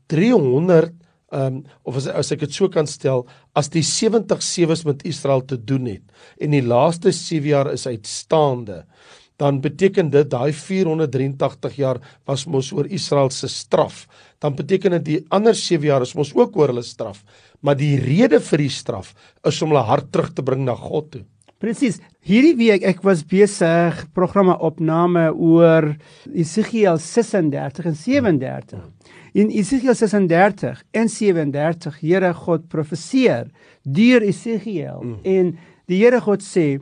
300 0.07 0.91
um, 1.33 1.63
of 1.83 1.97
as, 1.99 2.07
as 2.07 2.31
ek 2.35 2.45
dit 2.45 2.55
so 2.55 2.69
kan 2.71 2.87
stel 2.89 3.25
as 3.57 3.71
die 3.73 3.83
70 3.85 4.43
sewes 4.45 4.85
met 4.87 5.03
Israel 5.09 5.43
te 5.49 5.57
doen 5.57 5.89
het 5.91 6.03
en 6.41 6.55
die 6.55 6.63
laaste 6.65 7.13
7 7.15 7.49
jaar 7.49 7.71
is 7.73 7.87
uitstaande 7.89 8.83
dan 9.41 9.59
beteken 9.63 10.11
dit 10.13 10.29
daai 10.29 10.53
483 10.53 11.77
jaar 11.81 11.99
was 12.29 12.45
mos 12.45 12.71
oor 12.75 12.87
Israel 12.87 13.33
se 13.33 13.49
straf 13.51 14.05
dan 14.43 14.55
beteken 14.55 14.99
dit 14.99 15.05
die 15.09 15.19
ander 15.33 15.57
7 15.57 15.89
jaar 15.89 16.05
is 16.05 16.15
mos 16.15 16.35
ook 16.37 16.57
oor 16.57 16.73
hulle 16.73 16.85
straf 16.85 17.23
maar 17.61 17.79
die 17.79 17.95
rede 17.99 18.39
vir 18.51 18.67
die 18.67 18.73
straf 18.73 19.13
is 19.47 19.61
om 19.61 19.73
hulle 19.73 19.87
hart 19.89 20.11
terug 20.13 20.33
te 20.37 20.45
bring 20.45 20.65
na 20.67 20.77
God 20.77 21.11
toe 21.17 21.25
Presies. 21.63 22.01
Hierdie 22.27 22.57
week 22.59 22.83
ek 22.83 23.05
was 23.07 23.21
besig 23.23 24.01
programme 24.11 24.57
opname 24.67 25.29
oor 25.31 25.93
Esegiel 26.27 26.97
36 26.99 27.87
en 27.87 27.95
37. 27.95 28.81
In 29.33 29.49
Esegiel 29.49 29.95
36 29.97 30.83
en 30.93 31.07
37 31.09 31.95
Here 32.03 32.29
God 32.37 32.67
profeseer 32.69 33.47
deur 33.81 34.21
Esegiel 34.21 34.99
mm. 35.01 35.15
en 35.23 35.55
die 35.89 35.97
Here 36.03 36.19
God 36.21 36.43
sê 36.45 36.77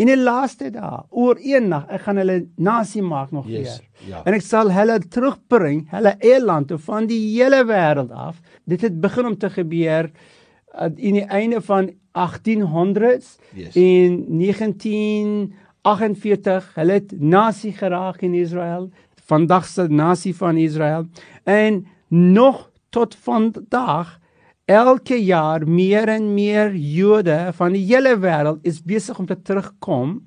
in 0.00 0.08
die 0.08 0.16
laaste 0.18 0.70
dae 0.74 1.04
oor 1.14 1.36
een 1.38 1.68
nag 1.70 1.84
ek 1.94 2.00
gaan 2.08 2.18
hulle 2.18 2.40
nasie 2.58 3.02
maak 3.06 3.30
nog 3.30 3.46
Yes, 3.46 3.78
weer. 3.78 3.86
ja. 4.08 4.22
En 4.26 4.34
ek 4.34 4.42
sal 4.42 4.72
hulle 4.74 4.98
terugbring 5.04 5.84
hulle 5.92 6.16
eland 6.18 6.68
toe 6.72 6.78
van 6.82 7.06
die 7.06 7.20
hele 7.36 7.62
wêreld 7.68 8.10
af. 8.10 8.40
Dit 8.66 8.82
het 8.82 8.98
begin 9.00 9.26
om 9.30 9.36
te 9.38 9.46
gebeur 9.52 10.10
uh, 10.10 10.90
in 10.96 11.14
die 11.20 11.28
einde 11.28 11.60
van 11.62 11.92
1800s 12.18 13.38
Yes. 13.54 13.76
in 13.76 14.26
1948 14.40 16.72
hulle 16.74 16.92
het 16.98 17.12
nasie 17.20 17.72
geraak 17.76 18.22
in 18.26 18.34
Israel 18.34 18.90
vandag 19.32 19.66
se 19.66 19.88
nasie 19.88 20.34
van 20.36 20.56
Israel. 20.60 21.06
En 21.44 21.86
nog 22.08 22.70
tot 22.88 23.14
vandag 23.14 24.18
elke 24.64 25.16
jaar 25.24 25.68
meer 25.68 26.08
en 26.08 26.34
meer 26.34 26.74
Jode 26.76 27.38
van 27.56 27.72
die 27.72 27.84
hele 27.88 28.14
wêreld 28.20 28.60
is 28.68 28.82
besig 28.84 29.18
om 29.18 29.26
te 29.26 29.38
terugkom 29.42 30.20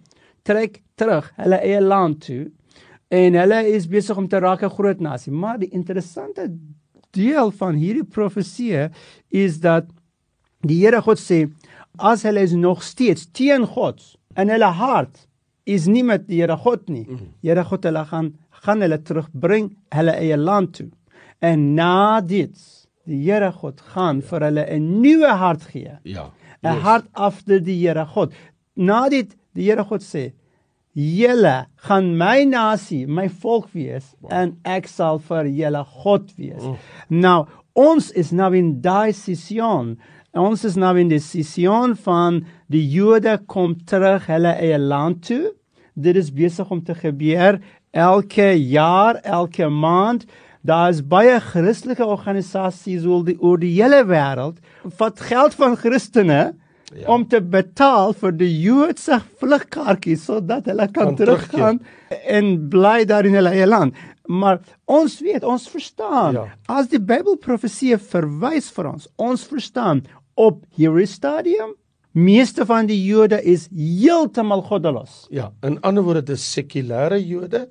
trek 0.46 0.82
terug 1.00 1.32
hulle 1.38 1.60
eie 1.62 1.82
land 1.82 2.26
toe 2.26 2.44
en 3.14 3.38
hulle 3.38 3.62
is 3.70 3.88
besig 3.88 4.18
om 4.18 4.28
te 4.28 4.42
raak 4.42 4.64
'n 4.64 4.76
groot 4.78 5.00
nasie. 5.00 5.32
Maar 5.32 5.60
die 5.60 5.70
interessante 5.70 6.50
deel 7.12 7.52
van 7.52 7.76
hierdie 7.76 8.04
profesie 8.04 8.90
is 9.30 9.60
dat 9.60 9.86
die 10.62 10.84
Here 10.84 11.02
God 11.02 11.20
sê 11.20 11.50
as 11.98 12.24
hulle 12.24 12.42
is 12.42 12.54
nog 12.54 12.84
steeds 12.84 13.30
teen 13.32 13.66
God 13.66 14.02
in 14.36 14.50
hulle 14.50 14.72
hart 14.82 15.28
is 15.66 15.88
nie 15.88 16.04
met 16.04 16.28
die 16.28 16.42
Here 16.42 16.58
God 16.58 16.90
nie. 16.90 17.06
Here 17.44 17.64
God 17.64 17.86
hulle 17.90 18.06
gaan 18.06 18.34
gaan 18.66 18.82
hulle 18.82 18.98
terugbring 18.98 19.70
hulle 19.94 20.16
eie 20.18 20.38
land 20.38 20.74
toe. 20.78 20.90
En 21.42 21.74
na 21.76 22.22
dit 22.22 22.56
die 23.06 23.22
Here 23.26 23.52
God 23.52 23.82
gaan 23.94 24.22
vir 24.22 24.48
hulle 24.50 24.66
'n 24.78 25.02
nuwe 25.02 25.32
hart 25.44 25.64
gee. 25.72 25.98
ja 26.04 26.32
'n 26.64 26.82
hart 26.82 27.06
after 27.14 27.60
die 27.60 27.78
Here 27.82 28.06
God. 28.06 28.34
Na 28.76 29.10
dit 29.10 29.36
die 29.54 29.70
Here 29.70 29.84
God 29.84 30.02
sê 30.02 30.34
Julle 30.96 31.66
gaan 31.76 32.14
my 32.18 32.46
nasie, 32.48 33.06
my 33.06 33.28
volk 33.28 33.68
wees 33.74 34.14
wow. 34.22 34.32
en 34.32 34.54
ek 34.64 34.88
sal 34.88 35.20
vir 35.20 35.50
julle 35.52 35.82
God 35.84 36.30
wees. 36.38 36.64
Mm. 36.64 36.78
Nou, 37.20 37.40
ons 37.76 38.12
is 38.16 38.32
nou 38.32 38.54
in 38.56 38.78
daai 38.82 39.12
sesion. 39.12 39.98
Ons 40.36 40.66
is 40.68 40.76
nou 40.76 40.92
in 41.00 41.08
die 41.08 41.22
sesion 41.24 41.94
van 42.04 42.42
die 42.72 42.84
Jode 42.92 43.38
kom 43.48 43.78
terug 43.88 44.26
hulle 44.28 44.52
eie 44.60 44.76
land 44.82 45.22
toe. 45.30 45.54
Dit 45.96 46.18
is 46.20 46.32
besig 46.36 46.68
om 46.72 46.82
te 46.84 46.96
gebeur 46.98 47.62
elke 47.96 48.50
jaar, 48.60 49.22
elke 49.24 49.70
maand. 49.72 50.26
Daar 50.68 50.92
is 50.92 51.00
baie 51.08 51.38
Christelike 51.40 52.04
organisasies 52.04 53.06
oor 53.08 53.24
die 53.24 53.38
oor 53.40 53.62
die 53.62 53.72
hele 53.78 54.02
wêreld 54.10 54.60
wat 55.00 55.24
geld 55.24 55.56
van 55.56 55.78
Christene 55.80 56.42
ja. 56.92 57.06
om 57.16 57.24
te 57.32 57.40
betaal 57.40 58.12
vir 58.20 58.36
die 58.36 58.52
Joodse 58.66 59.22
vlugkaartjies 59.40 60.28
sodat 60.28 60.68
hulle 60.68 60.90
kan, 60.92 61.14
Kan 61.14 61.20
teruggaan 61.22 61.80
en 62.28 62.52
bly 62.74 63.06
daar 63.08 63.30
in 63.30 63.40
hulle 63.40 63.56
eie 63.56 63.70
land. 63.70 63.96
Maar 64.28 64.60
ons 64.90 65.16
weet, 65.22 65.48
ons 65.48 65.70
verstaan 65.70 66.34
Ja. 66.34 66.46
as 66.68 66.92
die 66.92 67.00
Bybelprofesie 67.00 67.96
verwys 68.02 68.68
vir 68.74 68.92
ons, 68.92 69.08
ons 69.16 69.48
verstaan 69.48 70.04
op 70.36 70.64
hierdie 70.76 71.10
stadium 71.10 71.74
meeste 72.16 72.64
van 72.68 72.88
die 72.88 73.02
Jode 73.04 73.42
is 73.44 73.68
heeltemal 73.76 74.62
goddeloos. 74.70 75.26
Ja, 75.36 75.50
in 75.68 75.82
ander 75.84 76.06
woorde 76.06 76.24
dis 76.32 76.46
sekulêre 76.56 77.20
Jode, 77.20 77.66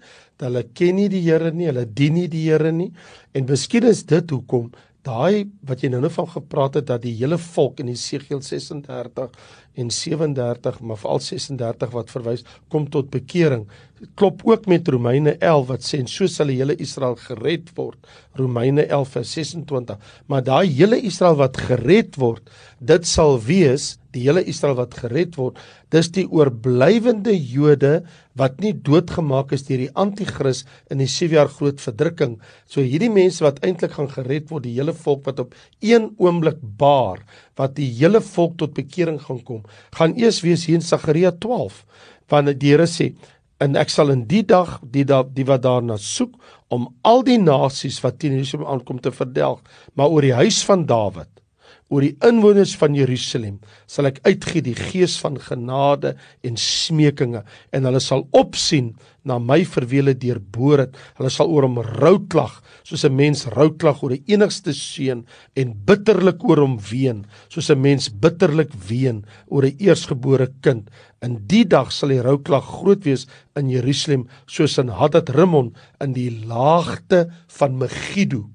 hulle 0.45 0.65
ken 0.77 0.99
nie 0.99 1.09
die 1.09 1.23
Here 1.25 1.53
nie, 1.55 1.71
hulle 1.71 1.87
dien 1.89 2.19
nie 2.19 2.27
die 2.29 2.43
Here 2.51 2.73
nie. 2.73 2.91
En 3.33 3.49
miskien 3.49 3.89
is 3.89 4.03
dit 4.11 4.35
hoekom 4.35 4.69
daai 5.05 5.45
wat 5.69 5.83
jy 5.85 5.91
nou 5.93 6.01
nou 6.05 6.11
van 6.13 6.29
gepraat 6.33 6.79
het 6.81 6.87
dat 6.89 7.03
die 7.05 7.15
hele 7.19 7.37
volk 7.41 7.81
in 7.83 7.91
Jesegiel 7.93 8.41
36 8.43 9.35
en 9.75 9.91
37, 9.91 10.79
maar 10.81 11.01
veral 11.01 11.21
36 11.21 11.91
wat 11.95 12.13
verwys 12.15 12.45
kom 12.73 12.87
tot 12.91 13.11
bekering, 13.13 13.67
klop 14.19 14.45
ook 14.47 14.69
met 14.71 14.89
Romeine 14.89 15.35
11 15.41 15.67
wat 15.73 15.87
sê 15.87 16.01
en 16.03 16.09
so 16.11 16.29
sal 16.31 16.53
die 16.53 16.61
hele 16.61 16.77
Israel 16.83 17.17
gered 17.21 17.73
word. 17.77 17.99
Romeine 18.39 18.87
11 18.87 19.17
vers 19.19 19.35
26. 19.39 20.15
Maar 20.31 20.47
daai 20.47 20.69
hele 20.71 21.01
Israel 21.03 21.41
wat 21.43 21.61
gered 21.69 22.17
word, 22.21 22.49
dit 22.81 23.07
sal 23.09 23.39
wees 23.43 23.95
die 24.15 24.23
hele 24.25 24.45
Israel 24.51 24.77
wat 24.79 24.95
gered 24.99 25.37
word, 25.39 25.59
dis 25.93 26.11
die 26.15 26.25
oorblywende 26.27 27.35
Jode 27.35 28.05
wat 28.39 28.61
nie 28.63 28.73
doodgemaak 28.87 29.53
is 29.55 29.67
deur 29.69 29.85
die 29.85 29.93
anti-kris 29.99 30.65
in 30.91 31.03
die 31.03 31.11
7 31.11 31.37
jaar 31.37 31.51
groot 31.53 31.83
verdrukking. 31.83 32.39
So 32.71 32.83
hierdie 32.83 33.13
mense 33.13 33.45
wat 33.45 33.61
eintlik 33.67 33.95
gaan 33.99 34.11
gered 34.13 34.51
word, 34.51 34.67
die 34.67 34.77
hele 34.79 34.95
volk 34.97 35.27
wat 35.29 35.43
op 35.45 35.55
een 35.85 36.11
oomblik 36.23 36.59
baar, 36.79 37.23
wat 37.59 37.77
die 37.79 37.91
hele 37.99 38.23
volk 38.25 38.59
tot 38.63 38.75
bekering 38.79 39.21
gaan 39.23 39.43
kom, 39.47 39.63
gaan 39.99 40.17
eers 40.19 40.43
wees 40.47 40.67
hier 40.67 40.81
in 40.81 40.87
Sagaria 40.87 41.35
12, 41.45 41.85
wanneer 42.33 42.59
die 42.59 42.73
Here 42.75 42.89
sê 42.91 43.13
en 43.63 43.79
ek 43.79 43.93
sal 43.93 44.11
in 44.13 44.25
die 44.29 44.43
dag 44.47 44.81
die 44.83 45.05
da, 45.07 45.23
die 45.23 45.47
wat 45.49 45.63
daarna 45.65 45.97
soek 46.01 46.35
om 46.75 46.89
al 47.07 47.23
die 47.27 47.39
nasies 47.39 48.01
wat 48.05 48.19
teen 48.19 48.35
Jerusalem 48.35 48.67
aankom 48.73 48.99
te 49.01 49.13
verdelg, 49.15 49.63
maar 49.95 50.11
oor 50.11 50.27
die 50.27 50.35
huis 50.35 50.63
van 50.67 50.87
Dawid 50.91 51.34
oor 51.93 52.05
die 52.05 52.15
inwoners 52.25 52.75
van 52.81 52.95
Jerusalem 52.97 53.59
sal 53.91 54.09
ek 54.09 54.23
uitgee 54.25 54.65
die 54.65 54.77
gees 54.77 55.17
van 55.23 55.37
genade 55.41 56.15
en 56.47 56.57
smekinge 56.61 57.45
en 57.75 57.89
hulle 57.89 58.01
sal 58.03 58.25
opsien 58.33 58.95
na 59.25 59.39
my 59.41 59.63
hulle 59.65 60.15
deurboor 60.15 60.85
het. 60.85 60.97
Hulle 61.17 61.31
sal 61.33 61.49
oor 61.49 61.65
hom 61.65 61.81
rou 61.81 62.19
klag 62.29 62.61
soos 62.85 63.05
'n 63.05 63.17
mens 63.17 63.47
rou 63.47 63.71
klag 63.71 64.03
oor 64.03 64.13
'n 64.13 64.25
enigste 64.27 64.73
seun 64.73 65.25
en 65.57 65.75
bitterlik 65.87 66.45
oor 66.45 66.61
hom 66.61 66.79
ween 66.91 67.25
soos 67.49 67.71
'n 67.71 67.81
mens 67.81 68.09
bitterlik 68.09 68.73
ween 68.89 69.25
oor 69.49 69.65
'n 69.65 69.77
eersgebore 69.79 70.49
kind. 70.63 70.91
In 71.23 71.47
die 71.47 71.65
dag 71.65 71.93
sal 71.93 72.09
die 72.09 72.21
rou 72.21 72.39
klag 72.39 72.65
groot 72.65 73.05
wees 73.05 73.27
in 73.57 73.71
Jerusalem 73.71 74.29
soos 74.47 74.79
in 74.79 74.89
Hadad 74.89 75.31
Rimon 75.31 75.75
in 76.01 76.13
die 76.13 76.31
laagte 76.31 77.31
van 77.49 77.79
Megiddo. 77.79 78.51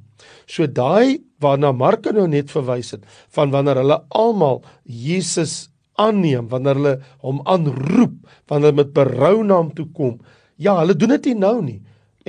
So 0.45 0.67
daai 0.67 1.28
waarna 1.43 1.71
Marko 1.75 2.13
nou 2.15 2.27
net 2.29 2.51
verwys 2.51 2.93
het 2.95 3.05
van 3.35 3.51
wanneer 3.53 3.81
hulle 3.81 3.99
almal 4.15 4.63
Jesus 4.83 5.69
aanneem, 5.99 6.47
wanneer 6.51 6.79
hulle 6.79 6.95
hom 7.25 7.41
aanroep, 7.49 8.15
wanneer 8.49 8.71
hulle 8.71 8.81
met 8.83 8.91
berou 8.95 9.37
na 9.43 9.59
hom 9.59 9.71
toe 9.75 9.87
kom. 9.95 10.17
Ja, 10.59 10.77
hulle 10.81 10.95
doen 10.97 11.15
dit 11.17 11.31
nie 11.31 11.39
nou 11.39 11.55
nie. 11.63 11.79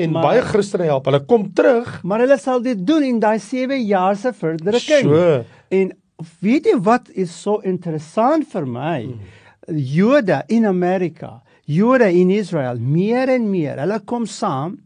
En 0.00 0.14
maar, 0.14 0.30
baie 0.30 0.42
Christene 0.46 0.86
help, 0.88 1.08
hulle 1.10 1.22
kom 1.28 1.48
terug, 1.56 1.98
maar 2.06 2.22
hulle 2.24 2.38
sal 2.40 2.62
dit 2.64 2.78
doen 2.86 3.04
in 3.06 3.18
daai 3.22 3.38
7 3.42 3.80
jaar 3.82 4.16
se 4.16 4.32
verdrukking. 4.36 5.10
So. 5.10 5.42
En 5.74 5.92
weet 6.44 6.70
jy 6.70 6.78
wat 6.86 7.10
is 7.18 7.34
so 7.34 7.60
interessant 7.66 8.48
vir 8.52 8.66
my? 8.68 8.96
Hmm. 9.10 9.36
Jode 9.76 10.40
in 10.50 10.66
Amerika, 10.66 11.40
Jode 11.70 12.08
in 12.16 12.32
Israel, 12.34 12.80
meer 12.80 13.30
en 13.30 13.46
meer, 13.50 13.78
hulle 13.82 14.00
kom 14.10 14.26
saam 14.26 14.78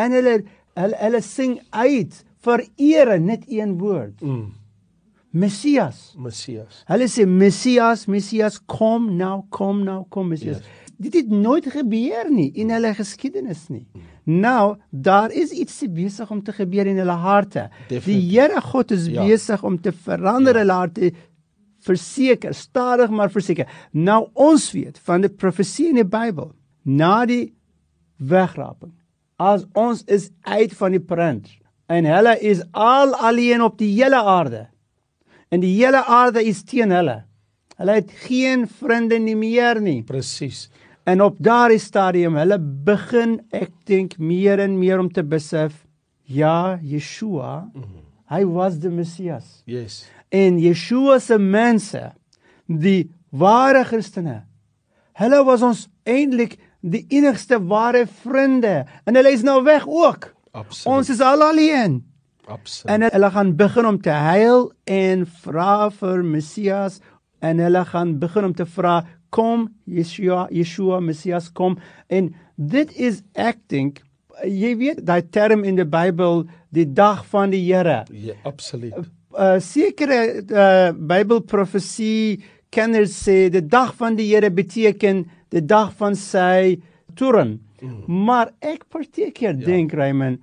en 0.00 0.14
hulle 0.16 0.40
hulle, 0.78 0.96
hulle 0.96 1.20
sing 1.20 1.58
uit 1.70 2.22
verere 2.42 3.18
net 3.22 3.46
een 3.48 3.78
woord. 3.78 4.20
Mm. 4.20 4.50
Messias. 5.32 6.12
Messias. 6.20 6.82
Hulle 6.90 7.08
sê 7.08 7.24
Messias, 7.28 8.04
Messias 8.10 8.58
kom 8.68 9.08
nou, 9.16 9.42
kom 9.54 9.80
nou, 9.86 10.02
kom 10.12 10.28
Messias. 10.34 10.60
Yes. 10.60 10.80
Dit 11.02 11.16
het 11.16 11.30
nooit 11.32 11.64
gebeur 11.72 12.28
nie 12.30 12.50
in 12.60 12.70
hulle 12.70 12.92
geskiedenis 12.94 13.64
nie. 13.72 13.86
Mm. 13.94 14.10
Nou, 14.42 14.76
daar 14.90 15.32
is 15.34 15.50
iets 15.50 15.80
besig 15.90 16.30
om 16.30 16.42
te 16.44 16.52
gebeur 16.54 16.86
in 16.86 17.00
hulle 17.00 17.16
harte. 17.24 17.68
Definitely. 17.88 18.12
Die 18.12 18.38
Here 18.38 18.60
God 18.60 18.92
is 18.94 19.08
ja. 19.10 19.24
besig 19.26 19.64
om 19.64 19.80
te 19.80 19.92
verander 19.92 20.54
ja. 20.54 20.62
hulle 20.62 20.78
harte 20.82 21.12
verseker, 21.82 22.54
stadig 22.54 23.10
maar 23.10 23.32
verseker. 23.32 23.70
Nou 23.90 24.28
ons 24.38 24.68
weet 24.76 25.00
van 25.02 25.24
die 25.24 25.32
profesie 25.32 25.88
in 25.90 25.98
die 25.98 26.06
Bybel, 26.06 26.52
na 26.86 27.24
die 27.26 27.54
wegraping, 28.22 28.92
as 29.42 29.64
ons 29.74 30.04
is 30.06 30.30
uit 30.46 30.76
van 30.78 30.94
die 30.94 31.02
prins 31.02 31.56
en 31.92 32.08
hulle 32.08 32.36
is 32.40 32.62
al 32.72 33.12
alleen 33.14 33.62
op 33.62 33.76
die 33.80 33.90
hele 33.92 34.20
aarde. 34.22 34.66
En 35.52 35.60
die 35.60 35.74
hele 35.76 36.00
aarde 36.04 36.44
is 36.44 36.62
teen 36.64 36.92
hulle. 36.94 37.22
Hulle 37.76 37.98
het 37.98 38.12
geen 38.24 38.64
vriende 38.68 39.18
nie 39.20 39.36
meer 39.36 39.80
nie. 39.80 40.00
Presies. 40.06 40.68
En 41.04 41.20
op 41.24 41.36
daardie 41.42 41.80
stadium 41.82 42.38
hulle 42.38 42.58
begin 42.86 43.40
ek 43.52 43.72
dink 43.88 44.16
meer 44.18 44.62
en 44.62 44.78
meer 44.78 45.02
om 45.02 45.10
te 45.12 45.24
besef 45.26 45.82
ja, 46.32 46.78
Yeshua, 46.82 47.68
mm 47.74 47.82
-hmm. 47.82 48.02
hy 48.32 48.44
was 48.44 48.78
die 48.78 48.90
Messias. 48.90 49.62
Yes. 49.66 50.08
En 50.28 50.58
Yeshua 50.58 51.18
se 51.18 51.38
mense, 51.38 52.12
die 52.66 53.10
ware 53.28 53.84
Christene, 53.84 54.44
hulle 55.12 55.44
was 55.44 55.62
ons 55.62 55.88
eintlik 56.04 56.56
die 56.80 57.04
enigste 57.08 57.58
ware 57.66 58.06
vriende 58.06 58.86
en 59.04 59.14
hulle 59.14 59.32
is 59.32 59.42
nou 59.42 59.62
weg 59.62 59.84
ook. 59.86 60.32
Absoluut. 60.52 60.98
Ons 60.98 61.10
is 61.12 61.20
al 61.24 61.42
alleen. 61.42 62.00
Absoluut. 62.44 62.92
En 62.94 63.06
hulle 63.08 63.30
gaan 63.30 63.56
begin 63.56 63.88
om 63.88 63.98
te 64.02 64.10
huil 64.10 64.68
en 64.84 65.26
vra 65.44 65.88
vir 65.90 66.22
Messias 66.26 67.00
en 67.40 67.58
hulle 67.62 67.84
gaan 67.88 68.16
begin 68.22 68.50
om 68.50 68.54
te 68.54 68.66
vra 68.68 69.02
kom 69.32 69.68
Yeshua 69.88 70.46
Yeshua 70.52 71.00
Messias 71.00 71.48
kom 71.52 71.78
en 72.12 72.34
dit 72.56 72.92
is 73.00 73.22
acting 73.32 73.94
jy 74.48 74.74
weet 74.80 75.02
daai 75.06 75.22
term 75.30 75.64
in 75.68 75.78
die 75.78 75.88
Bybel 75.88 76.44
die 76.74 76.86
dag 76.88 77.24
van 77.30 77.52
die 77.52 77.62
Here. 77.66 78.02
Ja, 78.10 78.34
absoluut. 78.48 78.96
Uh, 79.32 79.58
sekere 79.62 80.18
uh, 80.42 80.92
Bybelprofesie 80.92 82.42
kenners 82.72 83.14
sê 83.24 83.46
die 83.52 83.64
dag 83.64 83.94
van 83.98 84.16
die 84.18 84.28
Here 84.30 84.50
beteken 84.52 85.24
die 85.52 85.64
dag 85.64 85.92
van 85.98 86.16
sy 86.18 86.80
toorn. 87.14 87.60
Mm. 87.80 88.24
Maar 88.24 88.52
ek 88.60 88.86
partykeer 88.88 89.58
ja. 89.58 89.66
dink 89.66 89.92
Raymond 89.92 90.40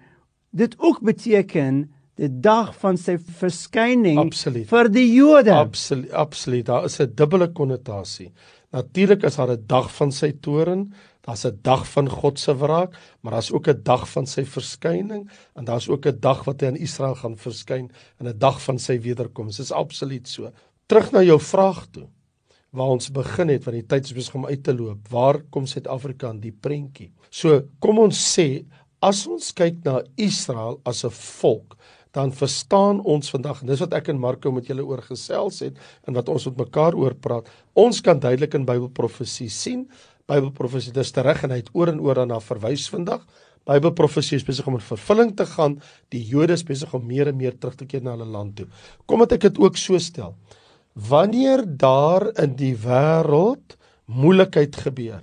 dit 0.49 0.75
ook 0.77 1.01
beteken 1.05 1.83
die 2.19 2.29
dag 2.41 2.71
van 2.81 2.97
sy 2.99 3.15
verskyning 3.39 4.17
absoluut. 4.19 4.67
vir 4.67 4.89
die 4.91 5.07
Jode. 5.13 5.53
Absoluut, 5.55 6.11
absoluut. 6.11 6.65
Daar 6.65 6.85
is 6.85 6.99
'n 6.99 7.13
dubbele 7.15 7.47
konnotasie. 7.47 8.31
Natuurlik 8.71 9.23
is 9.23 9.35
daar 9.35 9.51
'n 9.51 9.63
dag 9.67 9.95
van 9.95 10.11
sy 10.11 10.31
toorn, 10.41 10.93
daar's 11.21 11.45
'n 11.45 11.59
dag 11.61 11.87
van 11.87 12.09
God 12.09 12.39
se 12.39 12.55
wraak, 12.57 12.93
maar 13.21 13.31
daar's 13.31 13.51
ook 13.51 13.67
'n 13.67 13.83
dag 13.83 14.09
van 14.09 14.27
sy 14.27 14.43
verskyning 14.43 15.29
en 15.55 15.65
daar's 15.65 15.89
ook 15.89 16.05
'n 16.05 16.19
dag 16.19 16.43
wat 16.43 16.61
hy 16.61 16.67
aan 16.67 16.75
Israel 16.75 17.15
gaan 17.15 17.37
verskyn 17.37 17.91
en 18.19 18.27
'n 18.27 18.37
dag 18.37 18.61
van 18.61 18.79
sy 18.79 18.99
wederkoms. 18.99 19.57
Dit 19.57 19.65
is 19.65 19.71
absoluut 19.71 20.27
so. 20.27 20.51
Terug 20.85 21.11
na 21.11 21.21
jou 21.21 21.39
vraag 21.39 21.87
toe 21.91 22.07
waar 22.75 22.93
ons 22.93 23.09
begin 23.13 23.49
het 23.49 23.65
want 23.65 23.77
die 23.79 23.87
tyd 23.89 24.09
is 24.09 24.15
besig 24.17 24.35
om 24.37 24.45
uit 24.49 24.61
te 24.63 24.75
loop. 24.75 25.07
Waar 25.11 25.41
kom 25.53 25.65
Suid-Afrika 25.69 26.29
in 26.35 26.41
die 26.43 26.53
prentjie? 26.53 27.09
So, 27.29 27.63
kom 27.81 28.01
ons 28.01 28.19
sê 28.35 28.65
as 29.05 29.23
ons 29.31 29.53
kyk 29.55 29.79
na 29.85 30.01
Israel 30.19 30.79
as 30.85 31.05
'n 31.05 31.13
volk, 31.41 31.77
dan 32.11 32.31
verstaan 32.33 33.01
ons 33.05 33.29
vandag 33.29 33.61
en 33.61 33.67
dis 33.67 33.79
wat 33.79 33.93
ek 33.93 34.09
en 34.09 34.19
Marko 34.19 34.51
met 34.51 34.67
julle 34.67 34.85
oor 34.85 35.01
gesels 35.01 35.59
het 35.59 35.77
en 36.07 36.13
wat 36.13 36.29
ons 36.29 36.45
met 36.45 36.57
mekaar 36.57 36.95
oor 36.95 37.13
praat. 37.13 37.47
Ons 37.75 38.01
kan 38.01 38.19
duidelik 38.19 38.53
in 38.53 38.65
Bybelprofesie 38.65 39.49
sien. 39.49 39.89
Bybelprofesie 40.27 40.93
dis 40.93 41.13
reg 41.13 41.43
en 41.43 41.51
hy 41.51 41.57
het 41.57 41.69
oor 41.73 41.87
en 41.87 41.99
oor 41.99 42.15
daarna 42.15 42.39
verwys 42.39 42.89
vandag. 42.89 43.25
Bybelprofesie 43.65 44.37
is 44.37 44.43
besig 44.43 44.67
om 44.67 44.73
in 44.73 44.81
vervulling 44.81 45.35
te 45.37 45.45
gaan. 45.45 45.79
Die 46.09 46.23
Jode 46.25 46.53
is 46.53 46.63
besig 46.63 46.93
om 46.93 47.05
meer 47.05 47.27
en 47.27 47.37
meer 47.37 47.57
terug 47.57 47.75
te 47.75 47.85
keer 47.85 48.01
na 48.01 48.11
hulle 48.11 48.25
land 48.25 48.55
toe. 48.55 48.67
Kom 49.05 49.19
dit 49.19 49.31
ek 49.31 49.41
dit 49.41 49.59
ook 49.59 49.77
so 49.77 49.97
stel 49.97 50.35
wanneer 51.07 51.63
daar 51.65 52.27
in 52.41 52.55
die 52.59 52.75
wêreld 52.75 53.77
moeilikheid 54.09 54.75
gebeur, 54.75 55.21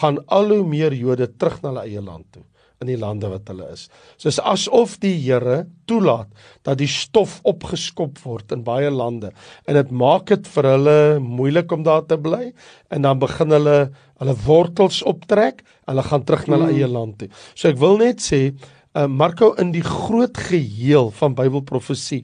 gaan 0.00 0.20
al 0.26 0.54
hoe 0.54 0.64
meer 0.66 0.94
Jode 0.94 1.28
terug 1.36 1.60
na 1.62 1.72
hulle 1.72 1.88
eie 1.88 2.02
land 2.04 2.26
toe 2.30 2.44
in 2.80 2.88
die 2.88 2.96
lande 2.96 3.28
wat 3.28 3.48
hulle 3.50 3.66
is. 3.74 3.88
Soos 4.16 4.38
asof 4.40 4.94
die 5.02 5.12
Here 5.20 5.66
toelaat 5.90 6.30
dat 6.64 6.78
die 6.80 6.88
stof 6.88 7.36
opgeskop 7.44 8.16
word 8.24 8.54
in 8.56 8.62
baie 8.64 8.88
lande 8.88 9.34
en 9.68 9.76
dit 9.76 9.92
maak 9.92 10.30
dit 10.32 10.48
vir 10.54 10.68
hulle 10.70 10.96
moeilik 11.20 11.72
om 11.76 11.84
daar 11.84 12.06
te 12.08 12.16
bly 12.16 12.54
en 12.88 13.04
dan 13.04 13.20
begin 13.20 13.52
hulle 13.58 13.78
hulle 14.22 14.36
wortels 14.46 15.02
optrek 15.04 15.60
hulle 15.90 16.06
gaan 16.08 16.24
terug 16.24 16.46
na 16.46 16.56
hulle 16.56 16.70
hmm. 16.70 16.80
eie 16.80 16.88
land 16.88 17.18
toe. 17.20 17.28
So 17.52 17.68
ek 17.68 17.80
wil 17.84 18.00
net 18.00 18.24
sê 18.24 18.42
uh, 18.48 19.04
Marko 19.04 19.52
in 19.60 19.74
die 19.76 19.84
groot 19.84 20.40
geheel 20.48 21.12
van 21.20 21.36
Bybelprofesie 21.36 22.22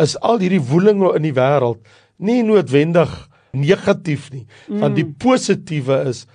is 0.00 0.16
al 0.24 0.40
hierdie 0.40 0.64
woelinge 0.72 1.12
in 1.20 1.28
die 1.28 1.36
wêreld 1.36 1.84
nie 2.18 2.42
noodwendig 2.42 3.12
negatief 3.56 4.30
nie, 4.32 4.44
mm. 4.68 4.82
want 4.82 4.98
die 4.98 5.06
positiewe 5.06 6.02
is 6.10 6.26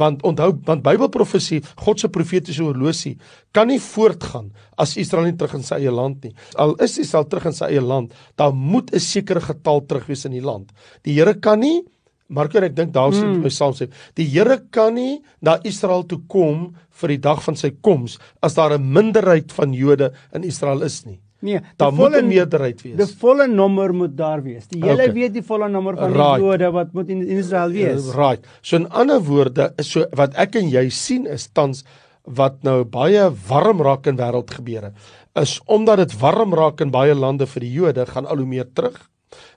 want 0.00 0.22
onthou 0.24 0.54
want 0.64 0.84
Bybelprofesie, 0.84 1.60
God 1.82 2.00
se 2.00 2.08
profetiese 2.12 2.62
horlosie 2.64 3.16
kan 3.52 3.68
nie 3.68 3.80
voortgaan 3.82 4.50
as 4.80 4.96
Israel 5.00 5.28
nie 5.28 5.36
terug 5.36 5.58
in 5.58 5.66
sy 5.66 5.80
eie 5.82 5.92
land 5.92 6.24
nie. 6.24 6.32
Al 6.60 6.76
is 6.84 6.96
Israel 7.02 7.26
terug 7.28 7.50
in 7.50 7.56
sy 7.56 7.72
eie 7.72 7.84
land, 7.84 8.14
dan 8.40 8.56
moet 8.56 8.94
'n 8.94 9.00
sekere 9.00 9.40
getal 9.40 9.84
terug 9.86 10.06
wees 10.06 10.24
in 10.24 10.32
die 10.32 10.44
land. 10.44 10.72
Die 11.04 11.14
Here 11.18 11.34
kan 11.34 11.60
nie 11.60 11.82
Marko 12.30 12.62
ek 12.62 12.76
dink 12.76 12.92
daar 12.94 13.10
sê 13.10 13.24
mm. 13.26 13.42
myself 13.42 13.76
sê 13.76 13.90
die 14.14 14.24
Here 14.24 14.60
kan 14.70 14.94
nie 14.94 15.22
na 15.42 15.58
Israel 15.64 16.04
toe 16.06 16.20
kom 16.28 16.76
vir 17.02 17.08
die 17.08 17.18
dag 17.18 17.42
van 17.42 17.56
sy 17.56 17.70
koms 17.82 18.18
as 18.40 18.54
daar 18.54 18.78
'n 18.78 18.92
minderheid 18.92 19.52
van 19.52 19.74
Jode 19.74 20.12
in 20.32 20.44
Israel 20.44 20.82
is 20.82 21.04
nie. 21.06 21.18
Nee, 21.40 21.60
daar 21.76 21.92
moet 21.92 22.16
'n 22.16 22.26
meerderheid 22.26 22.82
wees. 22.82 22.96
Die 22.96 23.16
volle 23.18 23.46
nommer 23.48 23.94
moet 23.94 24.16
daar 24.16 24.42
wees. 24.42 24.66
Die 24.68 24.82
hele 24.82 25.08
okay. 25.08 25.12
weet 25.12 25.32
die 25.32 25.42
volle 25.42 25.68
nommer 25.68 25.96
van 25.96 26.12
right. 26.12 26.36
die 26.36 26.44
Jode 26.44 26.70
wat 26.70 26.92
moet 26.92 27.08
in 27.08 27.26
Israel 27.26 27.70
wees. 27.70 28.08
Uh, 28.08 28.14
right. 28.14 28.46
So 28.60 28.76
in 28.76 28.88
ander 28.90 29.22
woorde, 29.24 29.72
so 29.76 30.04
wat 30.12 30.34
ek 30.34 30.54
en 30.54 30.68
jy 30.68 30.88
sien 30.88 31.26
is 31.26 31.48
tans 31.52 31.84
wat 32.24 32.62
nou 32.62 32.84
baie 32.84 33.30
warm 33.48 33.80
raak 33.80 34.06
in 34.06 34.16
wêreld 34.16 34.50
gebeure 34.50 34.92
is 35.38 35.60
omdat 35.64 35.96
dit 35.96 36.18
warm 36.18 36.54
raak 36.54 36.80
in 36.80 36.90
baie 36.90 37.14
lande 37.14 37.46
vir 37.46 37.64
die 37.64 37.72
Jode 37.72 38.06
gaan 38.06 38.26
al 38.26 38.42
hoe 38.42 38.46
meer 38.46 38.68
terug. 38.74 38.98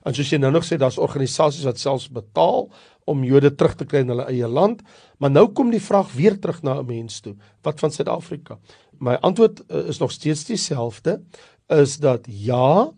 En 0.06 0.14
soos 0.14 0.30
jy 0.30 0.38
nou 0.38 0.52
nog 0.54 0.64
sê, 0.64 0.78
daar's 0.78 1.00
organisasies 1.02 1.66
wat 1.66 1.80
selfs 1.82 2.06
betaal 2.12 2.68
om 3.10 3.24
Jode 3.26 3.50
terug 3.54 3.74
te 3.76 3.86
kry 3.88 4.04
in 4.04 4.12
hulle 4.12 4.26
eie 4.30 4.48
land, 4.48 4.82
maar 5.18 5.32
nou 5.32 5.48
kom 5.52 5.72
die 5.74 5.82
vraag 5.82 6.12
weer 6.14 6.38
terug 6.40 6.62
na 6.62 6.78
'n 6.78 6.86
mens 6.86 7.20
toe. 7.20 7.34
Wat 7.62 7.80
van 7.80 7.90
Suid-Afrika? 7.90 8.58
My 9.00 9.18
antwoord 9.20 9.62
uh, 9.68 9.88
is 9.88 9.98
nog 9.98 10.12
steeds 10.12 10.44
dieselfde 10.44 11.20
is 11.72 11.98
dat 11.98 12.26
ja, 12.28 12.90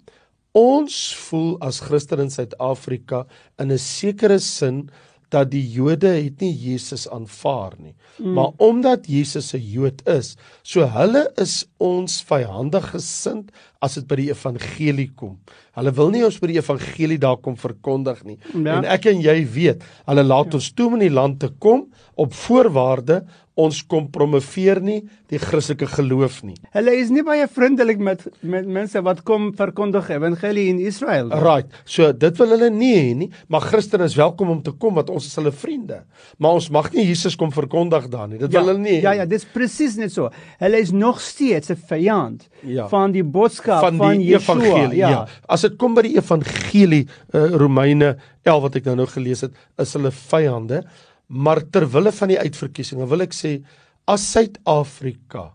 ons 0.57 1.15
voel 1.29 1.57
as 1.61 1.81
Christene 1.85 2.23
in 2.27 2.31
Suid-Afrika 2.31 3.27
in 3.59 3.73
'n 3.73 3.79
sekere 3.79 4.39
sin 4.39 4.91
dat 5.29 5.51
die 5.51 5.65
Jode 5.71 6.09
het 6.09 6.41
nie 6.41 6.53
Jesus 6.55 7.09
aanvaar 7.11 7.75
nie. 7.79 7.95
Mm. 8.19 8.33
Maar 8.33 8.51
omdat 8.57 9.07
Jesus 9.07 9.53
'n 9.55 9.61
Jood 9.61 10.07
is, 10.09 10.37
so 10.63 10.87
hulle 10.87 11.33
is 11.37 11.67
ons 11.77 12.23
vyandig 12.23 12.91
gesind 12.91 13.51
as 13.81 13.95
dit 13.95 14.07
by 14.07 14.17
die 14.17 14.31
evangelie 14.31 15.11
kom. 15.15 15.39
Hulle 15.77 15.93
wil 15.97 16.13
nie 16.15 16.25
ons 16.25 16.39
by 16.41 16.51
die 16.51 16.61
evangelie 16.61 17.19
daar 17.21 17.37
kom 17.37 17.57
verkondig 17.61 18.23
nie. 18.25 18.39
Ja. 18.55 18.79
En 18.79 18.89
ek 18.97 19.11
en 19.13 19.21
jy 19.21 19.37
weet, 19.53 19.85
hulle 20.09 20.25
laat 20.25 20.53
ja. 20.53 20.61
ons 20.61 20.71
toe 20.73 20.89
om 20.89 20.97
in 20.99 21.09
die 21.09 21.15
land 21.15 21.41
te 21.43 21.53
kom 21.61 21.87
op 22.17 22.33
voorwaarde 22.47 23.25
ons 23.57 23.79
kom 23.89 24.11
promoveer 24.13 24.83
nie 24.85 24.99
die 25.33 25.39
Christelike 25.41 25.89
geloof 25.89 26.43
nie. 26.47 26.55
Hulle 26.77 26.93
is 27.01 27.09
nie 27.11 27.23
baie 27.27 27.47
vriendelik 27.51 27.99
met 28.05 28.21
met 28.47 28.69
mense 28.69 29.01
wat 29.05 29.23
kom 29.27 29.49
verkondig 29.57 30.11
evangelie 30.13 30.67
in 30.71 30.79
Israel. 30.85 31.33
Right. 31.33 31.73
So 31.89 32.13
dit 32.13 32.37
wil 32.39 32.53
hulle 32.55 32.69
nie 32.71 32.93
hê 32.95 33.15
nie, 33.17 33.31
maar 33.49 33.65
Christene 33.65 34.07
is 34.07 34.17
welkom 34.19 34.53
om 34.53 34.61
te 34.63 34.75
kom 34.77 35.01
want 35.01 35.11
ons 35.11 35.27
is 35.27 35.39
hulle 35.41 35.55
vriende. 35.57 36.03
Maar 36.39 36.61
ons 36.61 36.69
mag 36.75 36.91
nie 36.93 37.07
Jesus 37.09 37.37
kom 37.41 37.53
verkondig 37.55 38.11
daar 38.13 38.29
nie. 38.29 38.43
Dit 38.43 38.53
ja, 38.53 38.61
wil 38.61 38.75
hulle 38.75 38.85
nie. 38.85 38.99
Ja 39.01 39.17
ja, 39.17 39.27
dit 39.29 39.41
is 39.41 39.49
presies 39.57 39.97
net 39.97 40.13
so. 40.13 40.29
Hulle 40.61 40.83
is 40.85 40.93
nog 40.93 41.23
steeds 41.25 41.73
'n 41.73 41.81
vyand 41.89 42.47
ja. 42.63 42.89
van 42.93 43.17
die 43.17 43.25
boodskap 43.25 43.81
van 43.81 43.97
die 43.97 44.37
van 44.37 44.61
evangelie. 44.61 45.01
Ja. 45.01 45.11
ja. 45.11 45.27
As 45.49 45.65
dit 45.67 45.77
kom 45.81 45.97
by 45.97 46.07
die 46.07 46.17
evangelie 46.17 47.05
uh, 47.07 47.51
Romeine 47.59 48.15
11 48.47 48.63
wat 48.67 48.81
ek 48.81 48.89
nou 48.91 48.97
nou 49.03 49.11
gelees 49.11 49.45
het, 49.47 49.53
is 49.83 49.93
hulle 49.99 50.15
vyande. 50.15 50.85
Maar 51.27 51.65
ter 51.75 51.89
wille 51.91 52.13
van 52.15 52.31
die 52.31 52.41
uitverkiesing, 52.41 53.03
wil 53.11 53.27
ek 53.27 53.35
sê 53.35 53.59
as 54.07 54.25
Suid-Afrika 54.31 55.51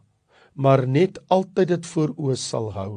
maar 0.54 0.88
net 0.88 1.20
altyd 1.32 1.72
dit 1.76 1.92
voor 1.94 2.14
oë 2.20 2.38
sal 2.40 2.72
hou 2.76 2.90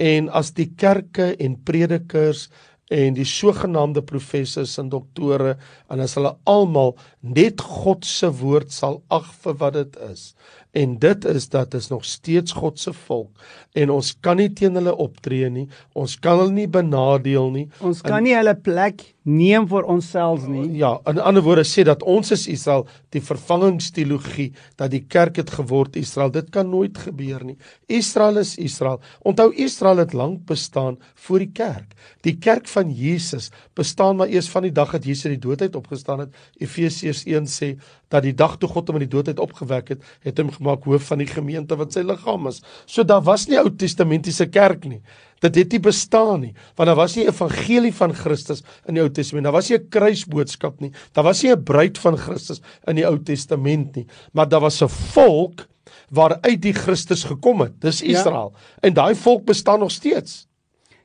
en 0.00 0.30
as 0.36 0.52
die 0.56 0.68
kerke 0.78 1.32
en 1.42 1.56
predikers 1.66 2.48
en 2.90 3.14
die 3.14 3.26
sogenaamde 3.28 4.02
professors 4.06 4.76
en 4.82 4.90
doktore 4.90 5.56
en 5.90 6.02
as 6.02 6.16
hulle 6.18 6.32
almal 6.50 6.96
net 7.22 7.62
God 7.62 8.06
se 8.06 8.30
woord 8.40 8.72
sal 8.74 9.00
ag 9.14 9.28
vir 9.42 9.58
wat 9.62 9.78
dit 9.78 10.00
is 10.10 10.30
en 10.72 10.98
dit 10.98 11.24
is 11.24 11.48
dat 11.48 11.74
is 11.74 11.88
nog 11.88 12.04
steeds 12.04 12.52
God 12.52 12.78
se 12.78 12.92
volk. 12.92 13.30
En 13.72 13.90
ons 13.90 14.12
kan 14.20 14.36
nie 14.36 14.50
teen 14.52 14.74
hulle 14.78 14.94
optree 14.96 15.48
nie. 15.50 15.66
Ons 15.92 16.18
kan 16.18 16.38
hulle 16.38 16.54
nie 16.54 16.68
benadeel 16.70 17.50
nie. 17.50 17.66
Ons 17.82 18.02
kan 18.06 18.20
en, 18.20 18.28
nie 18.28 18.36
hulle 18.36 18.54
plek 18.54 19.02
neem 19.22 19.66
vir 19.68 19.84
onsself 19.84 20.46
nie. 20.48 20.64
Ja 20.80 20.94
in 21.10 21.20
ander 21.20 21.44
woorde 21.44 21.66
sê 21.68 21.84
dat 21.84 22.02
ons 22.08 22.30
is 22.32 22.46
Israel 22.48 22.86
die 23.12 23.20
vervangingsteologie 23.20 24.50
dat 24.80 24.90
die 24.94 25.02
kerk 25.04 25.36
het 25.36 25.50
geword 25.58 25.96
Israel. 26.00 26.32
Dit 26.32 26.50
kan 26.54 26.70
nooit 26.70 26.98
gebeur 26.98 27.44
nie. 27.44 27.56
Israel 27.86 28.40
is 28.40 28.56
Israel. 28.56 29.00
Onthou 29.20 29.50
Israel 29.54 30.00
het 30.04 30.14
lank 30.16 30.46
bestaan 30.48 30.98
voor 31.14 31.44
die 31.44 31.52
kerk. 31.52 31.92
Die 32.24 32.36
kerk 32.38 32.68
van 32.68 32.90
Jesus 32.90 33.50
bestaan 33.76 34.16
maar 34.16 34.28
eers 34.28 34.48
van 34.48 34.62
die 34.68 34.72
dag 34.72 34.92
dat 34.96 35.04
Jesus 35.04 35.26
uit 35.26 35.36
die 35.36 35.48
dood 35.48 35.62
uit 35.62 35.76
opgestaan 35.76 36.24
het. 36.24 36.36
Efesiërs 36.58 37.24
1 37.28 37.48
sê 37.50 37.74
dat 38.08 38.24
die 38.24 38.34
dag 38.34 38.56
toe 38.58 38.68
God 38.68 38.88
hom 38.88 38.98
uit 38.98 39.06
die 39.06 39.16
dood 39.16 39.28
uit 39.28 39.38
opgewek 39.42 39.94
het 39.94 40.04
het 40.24 40.38
hom 40.40 40.50
gemaak 40.50 40.84
hoof 40.84 41.10
van 41.12 41.20
die 41.20 41.28
gemeente 41.28 41.76
wat 41.76 41.92
sy 41.92 42.02
liggaam 42.06 42.48
is. 42.50 42.62
So 42.86 43.04
daar 43.04 43.22
was 43.22 43.46
nie 43.48 43.58
Ou 43.60 43.68
Testamentiese 43.68 44.48
kerk 44.48 44.86
nie. 44.88 45.02
Dit 45.40 45.54
het 45.56 45.72
nie 45.72 45.80
bestaan 45.80 46.40
nie, 46.40 46.54
want 46.76 46.86
daar 46.86 46.98
was 46.98 47.16
nie 47.16 47.26
evangelie 47.26 47.92
van 47.96 48.12
Christus 48.14 48.62
in 48.86 48.94
die 48.94 49.02
Ou 49.02 49.08
Testament. 49.08 49.44
Daar 49.44 49.56
was 49.56 49.70
nie 49.70 49.78
'n 49.78 49.88
kruisboodskap 49.88 50.80
nie. 50.80 50.92
Daar 51.12 51.24
was 51.24 51.42
nie 51.42 51.52
'n 51.52 51.62
bruid 51.64 51.98
van 51.98 52.16
Christus 52.16 52.60
in 52.86 52.96
die 52.96 53.06
Ou 53.06 53.18
Testament 53.18 53.96
nie, 53.96 54.06
maar 54.32 54.48
daar 54.48 54.60
was 54.60 54.82
'n 54.82 54.88
volk 54.88 55.66
waaruit 56.10 56.62
die 56.62 56.74
Christus 56.74 57.24
gekom 57.24 57.60
het. 57.60 57.80
Dis 57.80 58.00
ja. 58.00 58.18
Israel. 58.18 58.52
Ja. 58.54 58.88
En 58.88 58.94
daai 58.94 59.14
volk 59.14 59.44
bestaan 59.44 59.78
nog 59.78 59.90
steeds. 59.90 60.46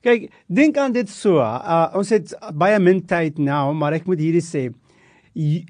Kyk, 0.02 0.32
dink 0.48 0.78
aan 0.78 0.92
dit 0.92 1.10
so. 1.10 1.40
Uh, 1.40 1.90
ons 1.98 2.10
het 2.10 2.36
baie 2.54 2.80
min 2.80 3.06
tyd 3.06 3.38
nou, 3.38 3.74
maar 3.74 3.94
ek 3.94 4.06
moet 4.06 4.20
hierdie 4.20 4.44
sê. 4.44 4.70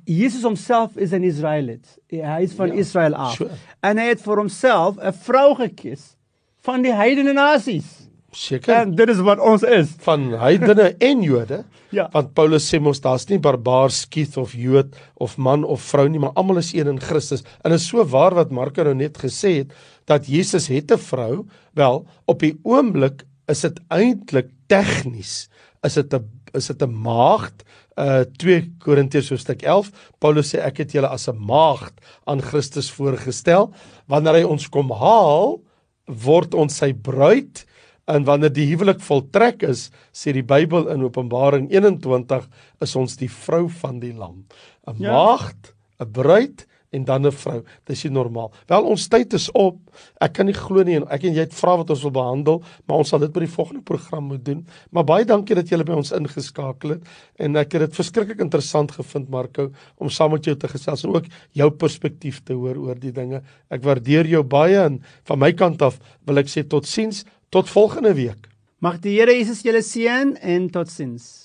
Jesus 0.06 0.43
homself 0.43 0.97
is 0.97 1.12
'n 1.12 1.23
Israelit. 1.23 1.97
Hy 2.12 2.41
is 2.41 2.54
van 2.54 2.67
ja, 2.67 2.73
Israel 2.73 3.15
af. 3.15 3.36
Sure. 3.36 3.56
En 3.82 3.97
hy 3.97 4.10
het 4.12 4.21
vir 4.21 4.38
homself 4.38 4.97
'n 4.97 5.13
vrou 5.13 5.56
gekies 5.56 6.15
van 6.62 6.82
die 6.82 6.93
heidene 6.93 7.34
nasies. 7.34 8.04
Seker. 8.36 8.74
En 8.76 8.95
dit 8.95 9.10
is 9.10 9.21
wat 9.24 9.39
ons 9.39 9.63
is. 9.63 9.93
Van 10.04 10.28
heidene 10.41 10.91
en 11.10 11.21
Jode. 11.24 11.63
ja. 11.95 12.10
Want 12.12 12.34
Paulus 12.36 12.67
sê 12.67 12.80
mos 12.84 13.00
daar's 13.02 13.28
nie 13.30 13.39
barbaar, 13.39 13.91
skiet 13.91 14.38
of 14.38 14.54
Jood 14.54 14.95
of 15.15 15.38
man 15.38 15.63
of 15.63 15.82
vrou 15.82 16.08
nie, 16.10 16.19
maar 16.19 16.36
almal 16.36 16.60
is 16.60 16.74
een 16.76 16.91
in 16.91 17.00
Christus. 17.00 17.45
En 17.63 17.71
is 17.71 17.88
so 17.88 18.04
waar 18.04 18.36
wat 18.36 18.52
Marko 18.52 18.84
nou 18.84 18.95
net 18.95 19.17
gesê 19.17 19.62
het 19.63 19.71
dat 20.06 20.28
Jesus 20.28 20.67
het 20.67 20.91
'n 20.91 20.98
vrou. 20.98 21.45
Wel, 21.74 22.06
op 22.26 22.39
die 22.39 22.60
oomblik 22.63 23.24
is 23.48 23.62
dit 23.62 23.80
eintlik 23.93 24.50
tegnies 24.67 25.48
is 25.86 25.98
dit 26.00 26.13
'n 26.13 26.24
is 26.54 26.67
dit 26.67 26.82
'n 26.82 26.93
maagd 27.04 27.63
uh 27.98 28.24
2 28.38 28.76
Korintiërs 28.80 29.30
hoofstuk 29.30 29.62
11 29.63 29.91
Paulus 30.19 30.54
sê 30.54 30.60
ek 30.60 30.78
het 30.78 30.91
julle 30.91 31.08
as 31.08 31.28
'n 31.30 31.38
maagd 31.38 31.93
aan 32.26 32.41
Christus 32.41 32.91
voorgestel 32.91 33.74
wanneer 34.08 34.34
hy 34.34 34.43
ons 34.43 34.67
kom 34.67 34.91
haal 34.91 35.62
word 36.06 36.54
ons 36.54 36.78
sy 36.78 36.93
bruid 36.93 37.65
en 38.05 38.25
wanneer 38.27 38.53
die 38.53 38.67
huwelik 38.69 39.01
voltrek 39.01 39.63
is 39.63 39.89
sê 40.13 40.33
die 40.35 40.45
Bybel 40.45 40.89
in 40.93 41.03
Openbaring 41.05 41.71
21 41.73 42.47
is 42.85 42.95
ons 42.95 43.17
die 43.17 43.31
vrou 43.31 43.65
van 43.81 43.99
die 43.99 44.13
lam 44.13 44.45
'n 44.87 45.01
ja. 45.01 45.11
maagd 45.11 45.73
'n 45.99 46.11
bruid 46.11 46.67
en 46.95 47.03
dan 47.03 47.25
'n 47.27 47.31
vrou. 47.31 47.63
Dis 47.83 48.03
nie 48.03 48.11
normaal. 48.11 48.51
Wel 48.67 48.83
ons 48.83 49.07
tyd 49.07 49.33
is 49.33 49.51
op. 49.51 49.77
Ek 50.21 50.33
kan 50.33 50.45
nie 50.45 50.53
glo 50.53 50.83
nie 50.83 50.95
en 50.95 51.07
ek 51.09 51.23
en 51.23 51.33
jy 51.33 51.39
het 51.39 51.53
vra 51.53 51.77
wat 51.77 51.89
ons 51.89 52.01
wil 52.01 52.11
behandel, 52.11 52.63
maar 52.85 52.97
ons 52.97 53.09
sal 53.09 53.19
dit 53.19 53.33
by 53.33 53.39
die 53.39 53.55
volgende 53.55 53.81
program 53.81 54.23
moet 54.23 54.45
doen. 54.45 54.65
Maar 54.91 55.03
baie 55.03 55.25
dankie 55.25 55.55
dat 55.55 55.69
jy 55.69 55.83
by 55.83 55.93
ons 55.93 56.11
ingeskakel 56.11 56.89
het 56.89 57.03
en 57.35 57.55
ek 57.55 57.73
het 57.73 57.81
dit 57.81 57.95
verskriklik 57.95 58.39
interessant 58.39 58.91
gevind 58.91 59.29
Marco 59.29 59.71
om 59.97 60.09
saam 60.09 60.31
met 60.31 60.45
jou 60.45 60.55
te 60.55 60.67
gesels 60.67 61.03
en 61.03 61.15
ook 61.15 61.25
jou 61.51 61.69
perspektief 61.71 62.43
te 62.43 62.53
hoor 62.53 62.77
oor 62.77 62.95
die 62.95 63.11
dinge. 63.11 63.41
Ek 63.69 63.83
waardeer 63.83 64.25
jou 64.25 64.43
baie 64.43 64.77
en 64.77 65.03
van 65.23 65.39
my 65.39 65.51
kant 65.51 65.81
af 65.81 65.99
wil 66.25 66.37
ek 66.37 66.47
sê 66.47 66.63
totsiens 66.63 67.25
tot 67.49 67.69
volgende 67.69 68.13
week. 68.13 68.49
Mag 68.77 68.99
die 68.99 69.19
Here 69.19 69.34
Jesus 69.34 69.62
julle 69.65 69.81
seën 69.81 70.36
en 70.41 70.69
totsiens. 70.69 71.44